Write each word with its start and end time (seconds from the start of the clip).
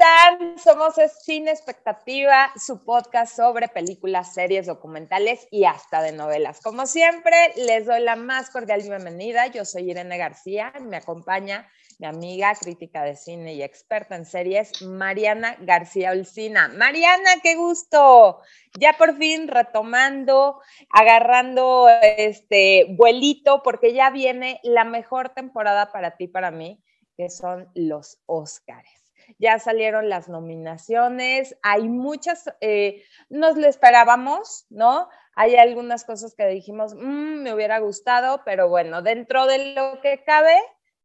están? 0.00 0.58
Somos 0.58 0.94
Sin 1.22 1.46
Expectativa, 1.46 2.50
su 2.56 2.82
podcast 2.84 3.36
sobre 3.36 3.68
películas, 3.68 4.32
series, 4.32 4.66
documentales 4.66 5.46
y 5.50 5.64
hasta 5.64 6.00
de 6.00 6.12
novelas. 6.12 6.60
Como 6.62 6.86
siempre, 6.86 7.52
les 7.56 7.84
doy 7.84 8.00
la 8.00 8.16
más 8.16 8.48
cordial 8.50 8.80
bienvenida. 8.80 9.48
Yo 9.48 9.66
soy 9.66 9.90
Irene 9.90 10.16
García, 10.16 10.72
me 10.80 10.96
acompaña 10.96 11.68
mi 11.98 12.06
amiga, 12.06 12.54
crítica 12.54 13.02
de 13.02 13.14
cine 13.14 13.52
y 13.52 13.62
experta 13.62 14.16
en 14.16 14.24
series, 14.24 14.80
Mariana 14.80 15.56
García 15.60 16.12
Olcina. 16.12 16.68
Mariana, 16.68 17.32
qué 17.42 17.56
gusto. 17.56 18.40
Ya 18.78 18.94
por 18.94 19.18
fin 19.18 19.48
retomando, 19.48 20.62
agarrando 20.88 21.88
este 22.16 22.86
vuelito, 22.96 23.62
porque 23.62 23.92
ya 23.92 24.08
viene 24.08 24.60
la 24.62 24.84
mejor 24.84 25.28
temporada 25.30 25.92
para 25.92 26.16
ti, 26.16 26.26
para 26.26 26.50
mí, 26.50 26.82
que 27.18 27.28
son 27.28 27.68
los 27.74 28.18
Óscares 28.24 28.99
ya 29.38 29.58
salieron 29.58 30.08
las 30.08 30.28
nominaciones, 30.28 31.56
hay 31.62 31.88
muchas, 31.88 32.52
eh, 32.60 33.04
nos 33.28 33.56
lo 33.56 33.66
esperábamos, 33.66 34.66
¿no? 34.70 35.08
Hay 35.34 35.56
algunas 35.56 36.04
cosas 36.04 36.34
que 36.34 36.46
dijimos, 36.46 36.94
mm, 36.94 37.42
me 37.42 37.54
hubiera 37.54 37.78
gustado, 37.78 38.42
pero 38.44 38.68
bueno, 38.68 39.02
dentro 39.02 39.46
de 39.46 39.74
lo 39.74 40.00
que 40.00 40.22
cabe, 40.24 40.56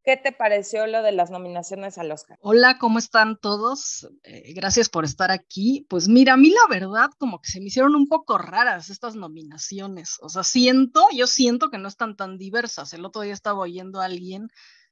¿Qué 0.06 0.18
te 0.18 0.32
pareció 0.32 0.86
lo 0.86 1.02
de 1.02 1.12
las 1.12 1.32
nominaciones 1.32 1.98
al 1.98 2.12
Oscar? 2.12 2.38
Hola, 2.42 2.78
¿cómo 2.78 3.00
están 3.00 3.40
todos? 3.40 4.08
Eh, 4.22 4.54
gracias 4.54 4.88
por 4.88 5.04
estar 5.04 5.32
aquí. 5.32 5.88
Pues 5.90 6.08
mira, 6.08 6.34
a 6.34 6.38
mí 6.38 6.52
la 6.52 6.68
verdad 6.70 7.10
como 7.18 7.42
que 7.42 7.50
se 7.50 7.60
me 7.60 7.66
hicieron 7.66 7.96
un 7.96 8.08
poco 8.08 8.38
raras 8.38 8.92
estas 8.92 9.16
nominaciones. 9.16 10.18
O 10.22 10.30
sea, 10.30 10.44
siento, 10.44 11.08
yo 11.12 11.26
siento 11.26 11.72
que 11.72 11.80
no 11.80 11.88
están 11.88 12.16
tan 12.16 12.38
diversas. 12.38 12.94
El 12.94 13.04
otro 13.04 13.24
día 13.24 13.34
estaba 13.34 13.62
oyendo 13.62 14.00
a 14.00 14.06
alguien 14.06 14.50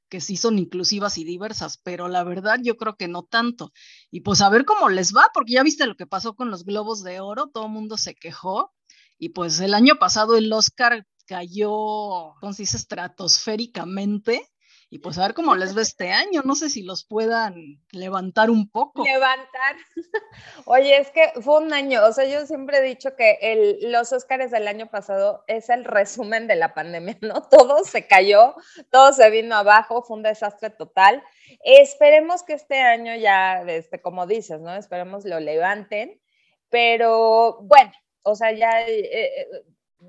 que 0.08 0.20
sí 0.20 0.36
son 0.36 0.58
inclusivas 0.58 1.18
y 1.18 1.24
diversas, 1.24 1.78
pero 1.82 2.08
la 2.08 2.24
verdad 2.24 2.58
yo 2.62 2.76
creo 2.76 2.96
que 2.96 3.08
no 3.08 3.24
tanto. 3.24 3.72
Y 4.10 4.20
pues 4.20 4.40
a 4.40 4.48
ver 4.48 4.64
cómo 4.64 4.88
les 4.88 5.14
va, 5.14 5.28
porque 5.34 5.54
ya 5.54 5.62
viste 5.62 5.86
lo 5.86 5.96
que 5.96 6.06
pasó 6.06 6.34
con 6.34 6.50
los 6.50 6.64
globos 6.64 7.02
de 7.02 7.20
oro, 7.20 7.48
todo 7.48 7.66
el 7.66 7.72
mundo 7.72 7.96
se 7.96 8.14
quejó 8.14 8.72
y 9.18 9.30
pues 9.30 9.60
el 9.60 9.74
año 9.74 9.96
pasado 9.96 10.36
el 10.36 10.52
Oscar 10.52 11.06
cayó, 11.26 12.34
¿cómo 12.40 12.52
se 12.52 12.62
dice?, 12.62 12.76
estratosféricamente 12.76 14.50
y 14.94 15.00
pues 15.00 15.18
a 15.18 15.22
ver 15.22 15.34
cómo 15.34 15.56
les 15.56 15.76
va 15.76 15.82
este 15.82 16.12
año. 16.12 16.42
No 16.44 16.54
sé 16.54 16.70
si 16.70 16.84
los 16.84 17.04
puedan 17.04 17.82
levantar 17.90 18.48
un 18.48 18.70
poco. 18.70 19.02
Levantar. 19.02 19.74
Oye, 20.66 20.98
es 20.98 21.10
que 21.10 21.32
fue 21.40 21.58
un 21.58 21.72
año, 21.72 22.06
o 22.06 22.12
sea, 22.12 22.26
yo 22.26 22.46
siempre 22.46 22.78
he 22.78 22.82
dicho 22.82 23.16
que 23.16 23.80
los 23.82 24.12
Óscares 24.12 24.52
del 24.52 24.68
año 24.68 24.88
pasado 24.88 25.42
es 25.48 25.68
el 25.68 25.84
resumen 25.84 26.46
de 26.46 26.54
la 26.54 26.74
pandemia, 26.74 27.18
¿no? 27.22 27.42
Todo 27.50 27.82
se 27.82 28.06
cayó, 28.06 28.54
todo 28.92 29.12
se 29.12 29.28
vino 29.30 29.56
abajo, 29.56 30.04
fue 30.04 30.18
un 30.18 30.22
desastre 30.22 30.70
total. 30.70 31.24
Esperemos 31.64 32.44
que 32.44 32.52
este 32.52 32.80
año 32.80 33.16
ya, 33.16 33.62
este, 33.62 34.00
como 34.00 34.28
dices, 34.28 34.60
¿no? 34.60 34.76
Esperemos 34.76 35.24
lo 35.24 35.40
levanten, 35.40 36.20
pero 36.68 37.58
bueno, 37.62 37.90
o 38.22 38.36
sea, 38.36 38.52
ya 38.52 38.82
eh, 38.82 39.10
eh, 39.12 39.48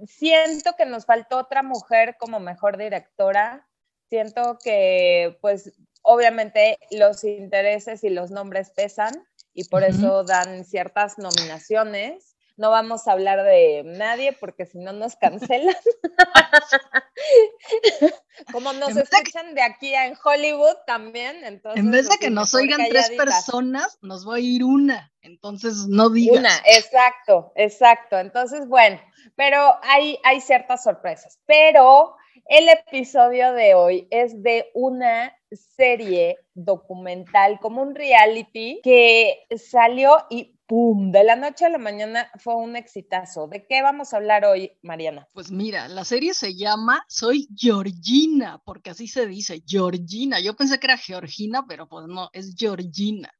siento 0.05 0.73
que 0.77 0.85
nos 0.85 1.07
faltó 1.07 1.39
otra 1.39 1.63
mujer 1.63 2.17
como 2.19 2.39
mejor 2.39 2.77
directora 2.77 3.67
siento 4.09 4.57
que 4.63 5.37
pues 5.41 5.73
obviamente 6.01 6.77
los 6.91 7.23
intereses 7.23 8.03
y 8.03 8.09
los 8.09 8.31
nombres 8.31 8.69
pesan 8.69 9.13
y 9.53 9.65
por 9.65 9.83
eso 9.83 10.23
dan 10.23 10.65
ciertas 10.65 11.17
nominaciones. 11.17 12.35
No 12.57 12.69
vamos 12.69 13.07
a 13.07 13.11
hablar 13.11 13.43
de 13.43 13.83
nadie 13.85 14.31
porque 14.31 14.65
si 14.65 14.77
no 14.77 14.93
nos 14.93 15.17
cancelan. 15.17 15.75
Como 18.53 18.71
nos 18.73 18.95
escuchan 18.95 19.55
de 19.55 19.61
aquí 19.61 19.93
en 19.93 20.15
Hollywood 20.23 20.75
también, 20.87 21.43
entonces. 21.43 21.83
En 21.83 21.91
vez 21.91 22.07
de 22.07 22.17
que 22.17 22.29
nos 22.29 22.53
oigan 22.53 22.79
tres 22.89 23.11
personas, 23.11 23.97
nos 24.01 24.27
va 24.27 24.35
a 24.35 24.39
ir 24.39 24.63
una. 24.63 25.11
Entonces 25.21 25.87
no 25.89 26.09
digas. 26.09 26.39
Una, 26.39 26.57
exacto, 26.65 27.51
exacto. 27.55 28.19
Entonces, 28.19 28.69
bueno, 28.69 29.01
pero 29.35 29.75
hay, 29.83 30.17
hay 30.23 30.39
ciertas 30.39 30.83
sorpresas. 30.83 31.39
Pero 31.45 32.15
el 32.47 32.69
episodio 32.69 33.53
de 33.53 33.73
hoy 33.73 34.07
es 34.11 34.41
de 34.41 34.69
una 34.73 35.35
serie 35.51 36.37
documental, 36.53 37.59
como 37.59 37.81
un 37.81 37.95
reality, 37.95 38.81
que 38.83 39.45
salió 39.57 40.17
y 40.29 40.55
¡pum! 40.67 41.11
De 41.11 41.23
la 41.23 41.35
noche 41.35 41.65
a 41.65 41.69
la 41.69 41.77
mañana 41.77 42.29
fue 42.37 42.55
un 42.55 42.75
exitazo. 42.75 43.47
¿De 43.47 43.65
qué 43.67 43.81
vamos 43.81 44.13
a 44.13 44.17
hablar 44.17 44.45
hoy, 44.45 44.71
Mariana? 44.81 45.27
Pues 45.33 45.51
mira, 45.51 45.87
la 45.87 46.03
serie 46.03 46.33
se 46.33 46.55
llama 46.55 47.03
Soy 47.07 47.47
Georgina, 47.55 48.61
porque 48.65 48.91
así 48.91 49.07
se 49.07 49.27
dice, 49.27 49.63
Georgina. 49.65 50.39
Yo 50.39 50.55
pensé 50.55 50.79
que 50.79 50.87
era 50.87 50.97
Georgina, 50.97 51.65
pero 51.67 51.87
pues 51.87 52.07
no, 52.07 52.29
es 52.33 52.55
Georgina. 52.57 53.33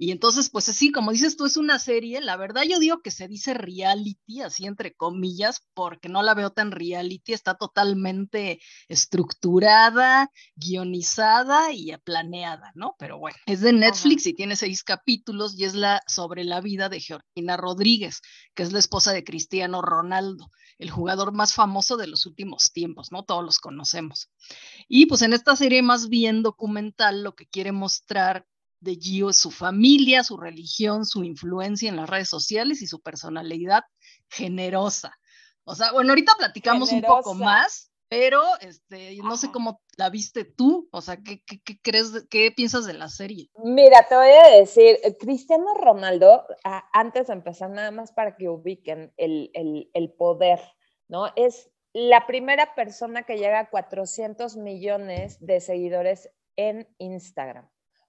Y 0.00 0.12
entonces, 0.12 0.48
pues 0.48 0.68
así, 0.68 0.92
como 0.92 1.10
dices 1.10 1.36
tú, 1.36 1.44
es 1.44 1.56
una 1.56 1.80
serie, 1.80 2.20
la 2.20 2.36
verdad 2.36 2.62
yo 2.62 2.78
digo 2.78 3.00
que 3.02 3.10
se 3.10 3.26
dice 3.26 3.52
reality, 3.52 4.42
así 4.42 4.64
entre 4.64 4.94
comillas, 4.94 5.66
porque 5.74 6.08
no 6.08 6.22
la 6.22 6.34
veo 6.34 6.50
tan 6.50 6.70
reality, 6.70 7.32
está 7.32 7.56
totalmente 7.56 8.60
estructurada, 8.86 10.30
guionizada 10.54 11.72
y 11.72 11.96
planeada, 12.04 12.70
¿no? 12.76 12.94
Pero 12.96 13.18
bueno, 13.18 13.36
es 13.46 13.60
de 13.60 13.72
Netflix 13.72 14.26
y 14.26 14.34
tiene 14.34 14.54
seis 14.54 14.84
capítulos 14.84 15.58
y 15.58 15.64
es 15.64 15.74
la 15.74 16.00
sobre 16.06 16.44
la 16.44 16.60
vida 16.60 16.88
de 16.88 17.00
Georgina 17.00 17.56
Rodríguez, 17.56 18.20
que 18.54 18.62
es 18.62 18.72
la 18.72 18.78
esposa 18.78 19.12
de 19.12 19.24
Cristiano 19.24 19.82
Ronaldo, 19.82 20.48
el 20.78 20.90
jugador 20.90 21.32
más 21.32 21.54
famoso 21.54 21.96
de 21.96 22.06
los 22.06 22.24
últimos 22.24 22.70
tiempos, 22.72 23.10
¿no? 23.10 23.24
Todos 23.24 23.44
los 23.44 23.58
conocemos. 23.58 24.30
Y 24.86 25.06
pues 25.06 25.22
en 25.22 25.32
esta 25.32 25.56
serie 25.56 25.82
más 25.82 26.08
bien 26.08 26.44
documental 26.44 27.24
lo 27.24 27.34
que 27.34 27.48
quiere 27.48 27.72
mostrar 27.72 28.46
de 28.80 28.96
Gio 28.96 29.32
su 29.32 29.50
familia, 29.50 30.24
su 30.24 30.36
religión, 30.36 31.04
su 31.04 31.24
influencia 31.24 31.88
en 31.88 31.96
las 31.96 32.08
redes 32.08 32.28
sociales 32.28 32.82
y 32.82 32.86
su 32.86 33.00
personalidad 33.00 33.82
generosa. 34.28 35.12
O 35.64 35.74
sea, 35.74 35.92
bueno, 35.92 36.10
ahorita 36.10 36.32
platicamos 36.38 36.92
un 36.92 37.02
poco 37.02 37.34
más, 37.34 37.90
pero 38.08 38.42
este, 38.60 39.16
no 39.22 39.36
sé 39.36 39.50
cómo 39.50 39.82
la 39.96 40.08
viste 40.08 40.44
tú, 40.44 40.88
o 40.92 41.02
sea, 41.02 41.18
¿qué, 41.18 41.42
qué, 41.44 41.78
crees, 41.82 42.26
qué 42.30 42.50
piensas 42.50 42.86
de 42.86 42.94
la 42.94 43.08
serie? 43.08 43.50
Mira, 43.62 44.06
te 44.08 44.14
voy 44.16 44.30
a 44.30 44.56
decir, 44.58 44.98
eh, 45.02 45.16
Cristiano 45.18 45.74
Ronaldo, 45.74 46.46
antes 46.94 47.26
de 47.26 47.34
empezar, 47.34 47.68
nada 47.68 47.90
más 47.90 48.12
para 48.12 48.36
que 48.36 48.48
ubiquen 48.48 49.12
el, 49.18 49.50
el, 49.52 49.90
el 49.92 50.10
poder, 50.12 50.60
¿no? 51.06 51.26
Es 51.36 51.70
la 51.92 52.26
primera 52.26 52.74
persona 52.74 53.24
que 53.24 53.36
llega 53.36 53.60
a 53.60 53.70
400 53.70 54.56
millones 54.56 55.36
de 55.44 55.60
seguidores 55.60 56.30
en 56.56 56.88
Instagram. 56.98 57.68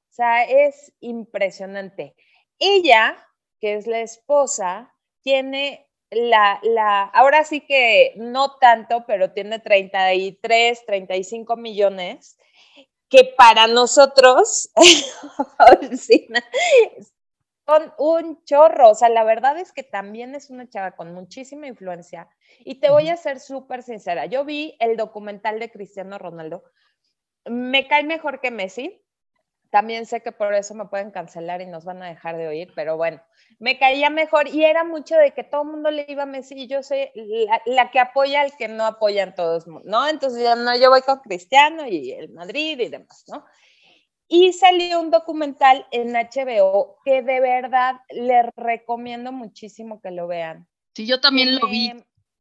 O 0.09 0.11
sea, 0.11 0.43
es 0.43 0.91
impresionante. 0.99 2.15
Ella, 2.57 3.15
que 3.59 3.75
es 3.75 3.87
la 3.87 4.01
esposa, 4.01 4.93
tiene 5.21 5.87
la, 6.11 6.59
la, 6.63 7.03
ahora 7.03 7.43
sí 7.43 7.61
que 7.61 8.13
no 8.17 8.55
tanto, 8.57 9.05
pero 9.05 9.31
tiene 9.31 9.59
33, 9.59 10.85
35 10.85 11.55
millones, 11.57 12.37
que 13.09 13.33
para 13.37 13.67
nosotros 13.67 14.71
son 17.65 17.93
un 17.97 18.43
chorro. 18.45 18.89
O 18.89 18.95
sea, 18.95 19.09
la 19.09 19.23
verdad 19.23 19.57
es 19.59 19.71
que 19.71 19.83
también 19.83 20.35
es 20.35 20.49
una 20.49 20.67
chava 20.69 20.95
con 20.95 21.13
muchísima 21.13 21.67
influencia. 21.67 22.27
Y 22.59 22.79
te 22.79 22.89
voy 22.89 23.09
a 23.09 23.17
ser 23.17 23.39
súper 23.39 23.83
sincera. 23.83 24.25
Yo 24.25 24.45
vi 24.45 24.75
el 24.79 24.97
documental 24.97 25.59
de 25.59 25.71
Cristiano 25.71 26.17
Ronaldo. 26.17 26.63
Me 27.45 27.87
cae 27.87 28.03
mejor 28.03 28.41
que 28.41 28.51
Messi, 28.51 29.01
también 29.69 30.05
sé 30.05 30.21
que 30.21 30.31
por 30.31 30.53
eso 30.53 30.73
me 30.73 30.85
pueden 30.85 31.11
cancelar 31.11 31.61
y 31.61 31.67
nos 31.67 31.85
van 31.85 32.01
a 32.01 32.07
dejar 32.07 32.37
de 32.37 32.47
oír, 32.47 32.71
pero 32.75 32.97
bueno, 32.97 33.21
me 33.59 33.77
caía 33.77 34.09
mejor 34.09 34.47
y 34.47 34.63
era 34.63 34.83
mucho 34.83 35.15
de 35.15 35.31
que 35.33 35.43
todo 35.43 35.61
el 35.61 35.69
mundo 35.69 35.91
le 35.91 36.05
iba 36.07 36.23
a 36.23 36.25
Messi 36.25 36.55
y 36.55 36.67
yo 36.67 36.81
soy 36.81 37.09
la, 37.65 37.91
que 37.91 37.99
apoya 37.99 38.41
al 38.41 38.55
que 38.57 38.67
no 38.67 38.85
apoya 38.85 39.23
en 39.23 39.35
todos, 39.35 39.67
¿no? 39.67 40.07
Entonces 40.07 40.43
ya 40.43 40.55
no, 40.55 40.75
yo 40.77 40.89
voy 40.89 41.01
con 41.01 41.19
Cristiano 41.19 41.87
y 41.87 42.11
el 42.11 42.29
Madrid 42.31 42.79
y 42.79 42.89
demás, 42.89 43.25
¿no? 43.27 43.45
Y 44.27 44.53
salió 44.53 44.99
un 44.99 45.09
documental 45.09 45.87
en 45.91 46.13
HBO 46.13 46.97
que 47.03 47.21
de 47.21 47.39
verdad 47.39 47.95
les 48.09 48.45
recomiendo 48.55 49.31
muchísimo 49.31 50.01
que 50.01 50.11
lo 50.11 50.27
vean. 50.27 50.67
Sí, 50.95 51.07
yo 51.07 51.19
también 51.19 51.57
lo 51.59 51.67
vi 51.67 51.93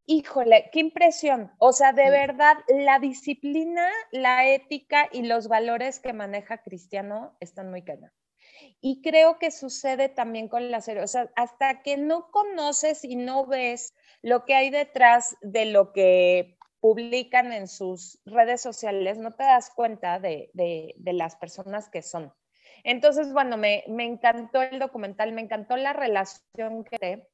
híjole, 0.08 0.70
qué 0.72 0.80
impresión. 0.80 1.52
O 1.58 1.72
sea, 1.72 1.92
de 1.92 2.10
verdad, 2.10 2.56
la 2.68 2.98
disciplina, 2.98 3.88
la 4.10 4.48
ética 4.48 5.08
y 5.12 5.22
los 5.22 5.48
valores 5.48 6.00
que 6.00 6.14
maneja 6.14 6.62
Cristiano 6.62 7.36
están 7.40 7.70
muy 7.70 7.84
cañón. 7.84 8.10
Y 8.80 9.02
creo 9.02 9.38
que 9.38 9.50
sucede 9.50 10.08
también 10.08 10.48
con 10.48 10.70
la 10.70 10.80
serie. 10.80 11.02
O 11.02 11.06
sea, 11.06 11.30
hasta 11.36 11.82
que 11.82 11.98
no 11.98 12.30
conoces 12.30 13.04
y 13.04 13.16
no 13.16 13.46
ves 13.46 13.94
lo 14.22 14.46
que 14.46 14.54
hay 14.54 14.70
detrás 14.70 15.36
de 15.42 15.66
lo 15.66 15.92
que 15.92 16.56
publican 16.80 17.52
en 17.52 17.68
sus 17.68 18.18
redes 18.24 18.62
sociales, 18.62 19.18
no 19.18 19.32
te 19.32 19.42
das 19.42 19.70
cuenta 19.74 20.18
de, 20.20 20.50
las 21.04 21.36
personas 21.36 21.90
que 21.90 22.02
son. 22.02 22.32
Entonces, 22.82 23.32
bueno, 23.32 23.58
me, 23.58 23.84
me, 23.88 24.04
encantó 24.04 24.62
el 24.62 24.78
documental, 24.78 25.32
me 25.32 25.42
encantó 25.42 25.76
la 25.76 25.92
relación 25.92 26.84
que 26.84 27.28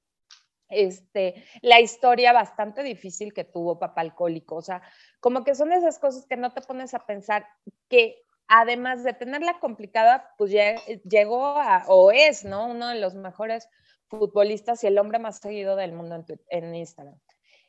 este, 0.75 1.44
la 1.62 1.81
historia 1.81 2.32
bastante 2.32 2.82
difícil 2.82 3.32
que 3.32 3.44
tuvo 3.44 3.79
papá 3.79 4.00
alcohólico. 4.00 4.56
O 4.56 4.62
sea, 4.62 4.82
como 5.21 5.44
que 5.44 5.55
son 5.55 5.73
esas 5.73 5.99
cosas 5.99 6.26
que 6.26 6.37
no 6.37 6.53
te 6.53 6.62
pones 6.62 6.94
a 6.94 7.06
pensar 7.06 7.47
que 7.88 8.25
además 8.49 9.05
de 9.05 9.15
tenerla 9.15 9.59
complicada, 9.61 10.31
pues 10.37 10.53
llegó 11.05 11.47
a, 11.47 11.85
o 11.88 12.11
es, 12.11 12.44
¿no? 12.44 12.67
Uno 12.67 12.88
de 12.88 13.00
los 13.00 13.15
mejores 13.15 13.69
futbolistas 14.09 14.85
y 14.85 14.87
el 14.87 14.99
hombre 14.99 15.19
más 15.19 15.38
seguido 15.38 15.76
del 15.76 15.93
mundo 15.93 16.25
en, 16.49 16.75
Instagram. 16.75 17.19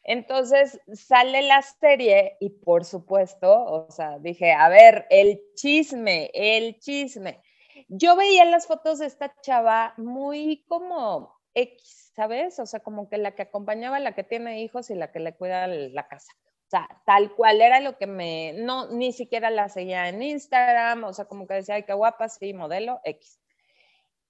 Entonces 0.03 0.79
sale 0.93 1.41
la 1.41 1.61
serie 1.61 2.37
y 2.39 2.49
por 2.49 2.85
supuesto, 2.85 3.51
o 3.51 3.89
sea, 3.89 4.19
dije, 4.19 4.51
a 4.51 4.69
ver, 4.69 5.07
el 5.09 5.41
chisme, 5.55 6.29
el 6.33 6.79
chisme. 6.79 7.41
Yo 7.87 8.15
veía 8.15 8.45
las 8.45 8.67
fotos 8.67 8.99
de 8.99 9.07
esta 9.07 9.33
chava 9.41 9.93
muy 9.97 10.63
como 10.67 11.34
X, 11.55 12.11
¿sabes? 12.15 12.59
O 12.59 12.65
sea, 12.65 12.81
como 12.81 13.09
que 13.09 13.17
la 13.17 13.33
que 13.35 13.43
acompañaba, 13.43 13.99
la 13.99 14.13
que 14.13 14.23
tiene 14.23 14.61
hijos 14.61 14.89
y 14.89 14.95
la 14.95 15.11
que 15.11 15.19
le 15.19 15.35
cuida 15.35 15.67
la 15.67 16.07
casa. 16.07 16.33
O 16.67 16.69
sea, 16.69 16.87
tal 17.05 17.33
cual 17.35 17.61
era 17.61 17.79
lo 17.79 17.97
que 17.97 18.07
me, 18.07 18.53
no, 18.53 18.89
ni 18.91 19.13
siquiera 19.13 19.49
la 19.49 19.69
seguía 19.69 20.09
en 20.09 20.21
Instagram, 20.21 21.03
o 21.03 21.13
sea, 21.13 21.25
como 21.25 21.47
que 21.47 21.55
decía, 21.55 21.75
ay, 21.75 21.83
qué 21.83 21.93
guapa, 21.93 22.27
sí, 22.29 22.53
modelo 22.53 23.01
X. 23.03 23.39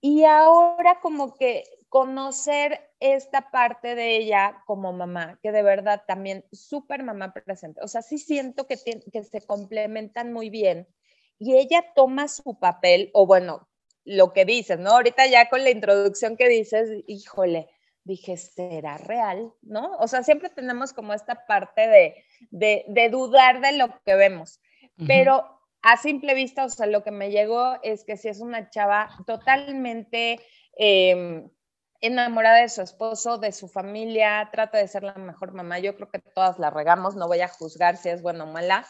Y 0.02 0.26
ahora 0.26 1.00
como 1.02 1.36
que 1.36 1.64
conocer 1.90 2.92
esta 3.00 3.50
parte 3.52 3.96
de 3.96 4.18
ella 4.18 4.62
como 4.66 4.92
mamá, 4.92 5.40
que 5.42 5.52
de 5.52 5.64
verdad 5.64 6.04
también 6.06 6.46
súper 6.52 7.04
mamá 7.04 7.34
presente, 7.34 7.82
o 7.82 7.88
sea, 7.88 8.02
sí 8.02 8.18
siento 8.18 8.68
que, 8.68 8.76
que 9.12 9.24
se 9.24 9.46
complementan 9.46 10.34
muy 10.34 10.50
bien 10.50 10.88
y 11.40 11.58
ella 11.58 11.86
toma 11.96 12.28
su 12.28 12.60
papel, 12.60 13.10
o 13.14 13.26
bueno, 13.26 13.68
lo 14.06 14.34
que 14.34 14.46
dices, 14.46 14.80
¿no? 14.80 14.92
Ahorita 14.92 15.26
ya 15.26 15.50
con 15.50 15.64
la 15.64 15.72
introducción 15.72 16.38
que 16.38 16.48
dices, 16.48 16.90
híjole, 17.08 17.68
dije, 18.04 18.38
¿será 18.38 18.98
real? 18.98 19.52
¿No? 19.64 19.98
O 19.98 20.08
sea, 20.08 20.24
siempre 20.24 20.50
tenemos 20.50 20.94
como 20.94 21.14
esta 21.14 21.46
parte 21.48 21.88
de, 21.88 22.86
de, 22.88 23.10
dudar 23.10 23.62
de 23.62 23.74
lo 23.74 24.00
que 24.06 24.16
vemos, 24.16 24.62
pero 25.08 25.44
a 25.82 25.98
simple 25.98 26.34
vista, 26.34 26.66
o 26.66 26.70
sea, 26.70 26.86
lo 26.86 27.04
que 27.04 27.12
me 27.12 27.32
llegó 27.32 27.78
es 27.84 28.06
que 28.06 28.16
si 28.16 28.30
es 28.30 28.40
una 28.40 28.70
chava 28.70 29.10
totalmente 29.26 30.40
em, 30.78 31.50
enamorada 32.02 32.58
de 32.62 32.70
su 32.70 32.82
esposo, 32.82 33.38
de 33.38 33.52
su 33.52 33.68
familia, 33.68 34.50
trata 34.52 34.78
de 34.78 34.88
ser 34.88 35.04
la 35.04 35.14
mejor 35.16 35.54
mamá. 35.54 35.80
Yo 35.80 35.96
creo 35.96 36.10
que 36.10 36.20
todas 36.20 36.60
la 36.60 36.70
regamos, 36.70 37.16
no 37.16 37.28
voy 37.28 37.42
a 37.42 37.48
juzgar 37.48 37.98
si 37.98 38.10
es 38.10 38.22
buena 38.22 38.46
o 38.46 38.48
mala, 38.48 38.86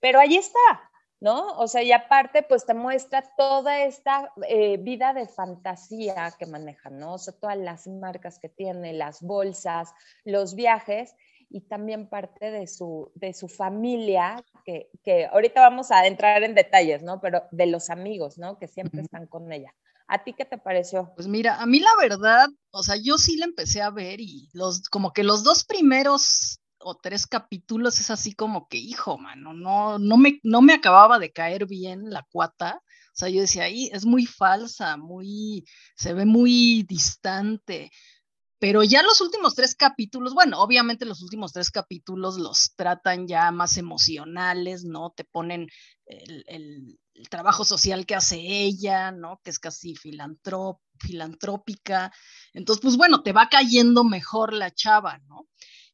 pero 0.00 0.20
ahí 0.20 0.36
está, 0.36 0.90
¿no? 1.20 1.48
O 1.58 1.66
sea, 1.66 1.82
y 1.82 1.92
aparte, 1.92 2.42
pues 2.42 2.64
te 2.64 2.74
muestra 2.74 3.22
toda 3.36 3.82
esta 3.82 4.32
eh, 4.48 4.76
vida 4.78 5.12
de 5.12 5.26
fantasía 5.26 6.32
que 6.38 6.46
maneja, 6.46 6.90
¿no? 6.90 7.14
O 7.14 7.18
sea, 7.18 7.34
todas 7.34 7.58
las 7.58 7.86
marcas 7.86 8.38
que 8.38 8.48
tiene, 8.48 8.92
las 8.92 9.22
bolsas, 9.22 9.92
los 10.24 10.54
viajes 10.54 11.14
y 11.50 11.62
también 11.62 12.08
parte 12.08 12.50
de 12.50 12.66
su, 12.66 13.10
de 13.14 13.32
su 13.32 13.48
familia, 13.48 14.44
que, 14.64 14.90
que 15.02 15.26
ahorita 15.26 15.60
vamos 15.60 15.90
a 15.90 16.06
entrar 16.06 16.42
en 16.42 16.54
detalles, 16.54 17.02
¿no? 17.02 17.20
Pero 17.20 17.42
de 17.50 17.66
los 17.66 17.90
amigos, 17.90 18.38
¿no? 18.38 18.58
Que 18.58 18.68
siempre 18.68 19.00
están 19.00 19.26
con 19.26 19.50
ella. 19.52 19.74
¿A 20.06 20.24
ti 20.24 20.32
qué 20.32 20.44
te 20.44 20.56
pareció? 20.56 21.12
Pues 21.16 21.28
mira, 21.28 21.60
a 21.60 21.66
mí 21.66 21.80
la 21.80 21.90
verdad, 22.00 22.48
o 22.70 22.82
sea, 22.82 22.96
yo 22.96 23.18
sí 23.18 23.36
la 23.36 23.44
empecé 23.44 23.82
a 23.82 23.90
ver 23.90 24.20
y 24.20 24.48
los, 24.54 24.88
como 24.88 25.12
que 25.12 25.22
los 25.22 25.42
dos 25.42 25.64
primeros 25.64 26.60
o 26.80 26.96
tres 26.96 27.26
capítulos 27.26 28.00
es 28.00 28.10
así 28.10 28.34
como 28.34 28.68
que, 28.68 28.78
hijo, 28.78 29.18
mano, 29.18 29.52
no, 29.52 29.98
no, 29.98 30.16
me, 30.16 30.40
no 30.42 30.62
me 30.62 30.74
acababa 30.74 31.18
de 31.18 31.32
caer 31.32 31.66
bien 31.66 32.10
la 32.10 32.26
cuata. 32.30 32.82
O 33.12 33.18
sea, 33.18 33.28
yo 33.28 33.40
decía, 33.40 33.64
ahí 33.64 33.90
es 33.92 34.06
muy 34.06 34.26
falsa, 34.26 34.96
muy, 34.96 35.64
se 35.96 36.14
ve 36.14 36.24
muy 36.24 36.84
distante. 36.88 37.90
Pero 38.60 38.82
ya 38.82 39.02
los 39.02 39.20
últimos 39.20 39.54
tres 39.54 39.74
capítulos, 39.76 40.34
bueno, 40.34 40.60
obviamente 40.60 41.04
los 41.04 41.22
últimos 41.22 41.52
tres 41.52 41.70
capítulos 41.70 42.38
los 42.38 42.74
tratan 42.74 43.28
ya 43.28 43.52
más 43.52 43.76
emocionales, 43.76 44.84
¿no? 44.84 45.10
Te 45.10 45.24
ponen 45.24 45.68
el, 46.06 46.98
trabajo 47.30 47.64
social 47.64 48.06
que 48.06 48.14
hace 48.14 48.38
ella, 48.38 49.10
¿no? 49.12 49.40
Que 49.44 49.50
es 49.50 49.58
casi 49.58 49.94
filantrópica. 49.96 52.12
Entonces, 52.52 52.82
pues 52.82 52.96
bueno, 52.96 53.22
te 53.22 53.32
va 53.32 53.48
cayendo 53.48 54.04
mejor 54.04 54.52
la 54.52 54.70
chava, 54.72 55.18
¿no? 55.28 55.46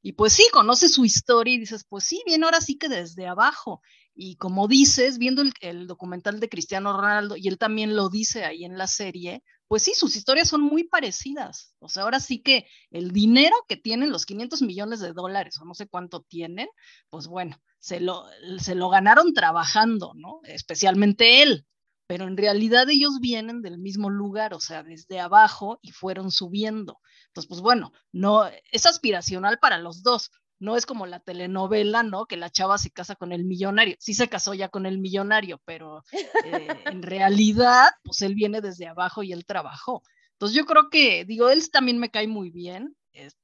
Y 0.07 0.13
pues 0.13 0.35
sí, 0.35 0.47
conoces 0.53 0.93
su 0.93 1.07
historia 1.07 1.55
y 1.55 1.59
dices, 1.59 1.87
pues 1.89 2.05
sí, 2.05 2.23
bien, 2.27 2.45
ahora 2.45 2.61
sí 2.61 2.77
que 2.77 2.91
desde 2.91 3.27
abajo. 3.27 3.81
Y 4.15 4.37
como 4.37 4.69
dices, 4.69 5.17
viendo 5.17 5.43
el, 5.63 5.87
documental 5.87 6.41
de 6.41 6.51
Cristiano 6.51 6.93
Ronaldo, 6.93 7.39
y 7.39 7.49
él 7.49 7.57
también 7.57 7.97
lo 7.97 8.11
dice 8.11 8.45
ahí 8.45 8.67
en 8.67 8.77
la 8.77 8.87
serie, 8.87 9.43
pues 9.67 9.83
sí, 9.83 9.95
sus 9.95 10.15
historias 10.15 10.47
son 10.47 10.61
muy 10.61 10.85
parecidas. 10.85 11.75
O 11.79 11.89
sea, 11.89 12.03
ahora 12.03 12.21
sí 12.21 12.43
que 12.43 12.67
el 12.91 13.13
dinero 13.13 13.57
que 13.67 13.79
tienen, 13.79 14.11
los 14.11 14.27
500 14.27 14.61
millones 14.61 15.01
de 15.01 15.15
dólares, 15.15 15.59
o 15.59 15.65
no 15.65 15.73
sé 15.73 15.87
cuánto 15.89 16.21
tienen, 16.21 16.69
pues 17.09 17.27
bueno, 17.27 17.57
se 17.79 18.01
lo, 18.01 18.27
se 18.59 18.75
lo 18.75 18.91
ganaron 18.91 19.33
trabajando, 19.33 20.13
¿no? 20.17 20.41
Especialmente 20.45 21.41
él, 21.41 21.65
pero 22.07 22.27
en 22.27 22.37
realidad 22.37 22.89
ellos 22.91 23.19
vienen 23.21 23.63
del 23.63 23.79
mismo 23.79 24.11
lugar, 24.11 24.55
o 24.55 24.61
sea, 24.61 24.83
desde 24.83 25.21
abajo 25.21 25.79
y 25.83 25.93
fueron 25.93 26.31
subiendo. 26.31 27.01
Entonces, 27.29 27.49
pues 27.49 27.61
bueno, 27.61 27.93
no 28.13 28.49
es 28.71 28.87
aspiracional 28.87 29.59
para 29.59 29.79
los 29.79 30.03
dos. 30.03 30.31
No 30.61 30.77
es 30.77 30.87
como 30.87 31.07
la 31.07 31.21
telenovela, 31.21 32.03
¿no? 32.03 32.27
Que 32.27 32.37
la 32.37 32.49
chava 32.49 32.79
se 32.79 32.91
casa 32.91 33.17
con 33.17 33.33
el 33.33 33.45
millonario. 33.45 33.97
Sí 33.99 34.15
se 34.15 34.29
casó 34.29 34.55
ya 34.55 34.69
con 34.69 34.87
el 34.87 34.99
millonario, 34.99 35.61
pero 35.65 36.05
eh, 36.45 36.69
en 36.87 37.03
realidad, 37.03 37.91
pues 38.03 38.23
él 38.23 38.35
viene 38.35 38.61
desde 38.61 38.87
abajo 38.87 39.23
y 39.23 39.33
él 39.33 39.47
trabajó. 39.47 40.03
Entonces 40.33 40.57
yo 40.57 40.65
creo 40.65 40.91
que, 40.91 41.25
digo, 41.25 41.51
él 41.51 41.69
también 41.71 41.99
me 41.99 42.11
cae 42.11 42.29
muy 42.29 42.51
bien. 42.51 42.97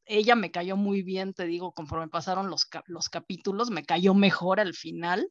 ella 0.06 0.34
me 0.34 0.50
cayó 0.50 0.76
muy 0.76 1.02
bien, 1.02 1.34
te 1.34 1.46
digo, 1.46 1.72
conforme 1.72 2.08
pasaron 2.08 2.50
los, 2.50 2.68
los 2.86 3.08
capítulos, 3.08 3.70
me 3.70 3.84
cayó 3.84 4.14
mejor 4.14 4.60
al 4.60 4.74
final. 4.74 5.30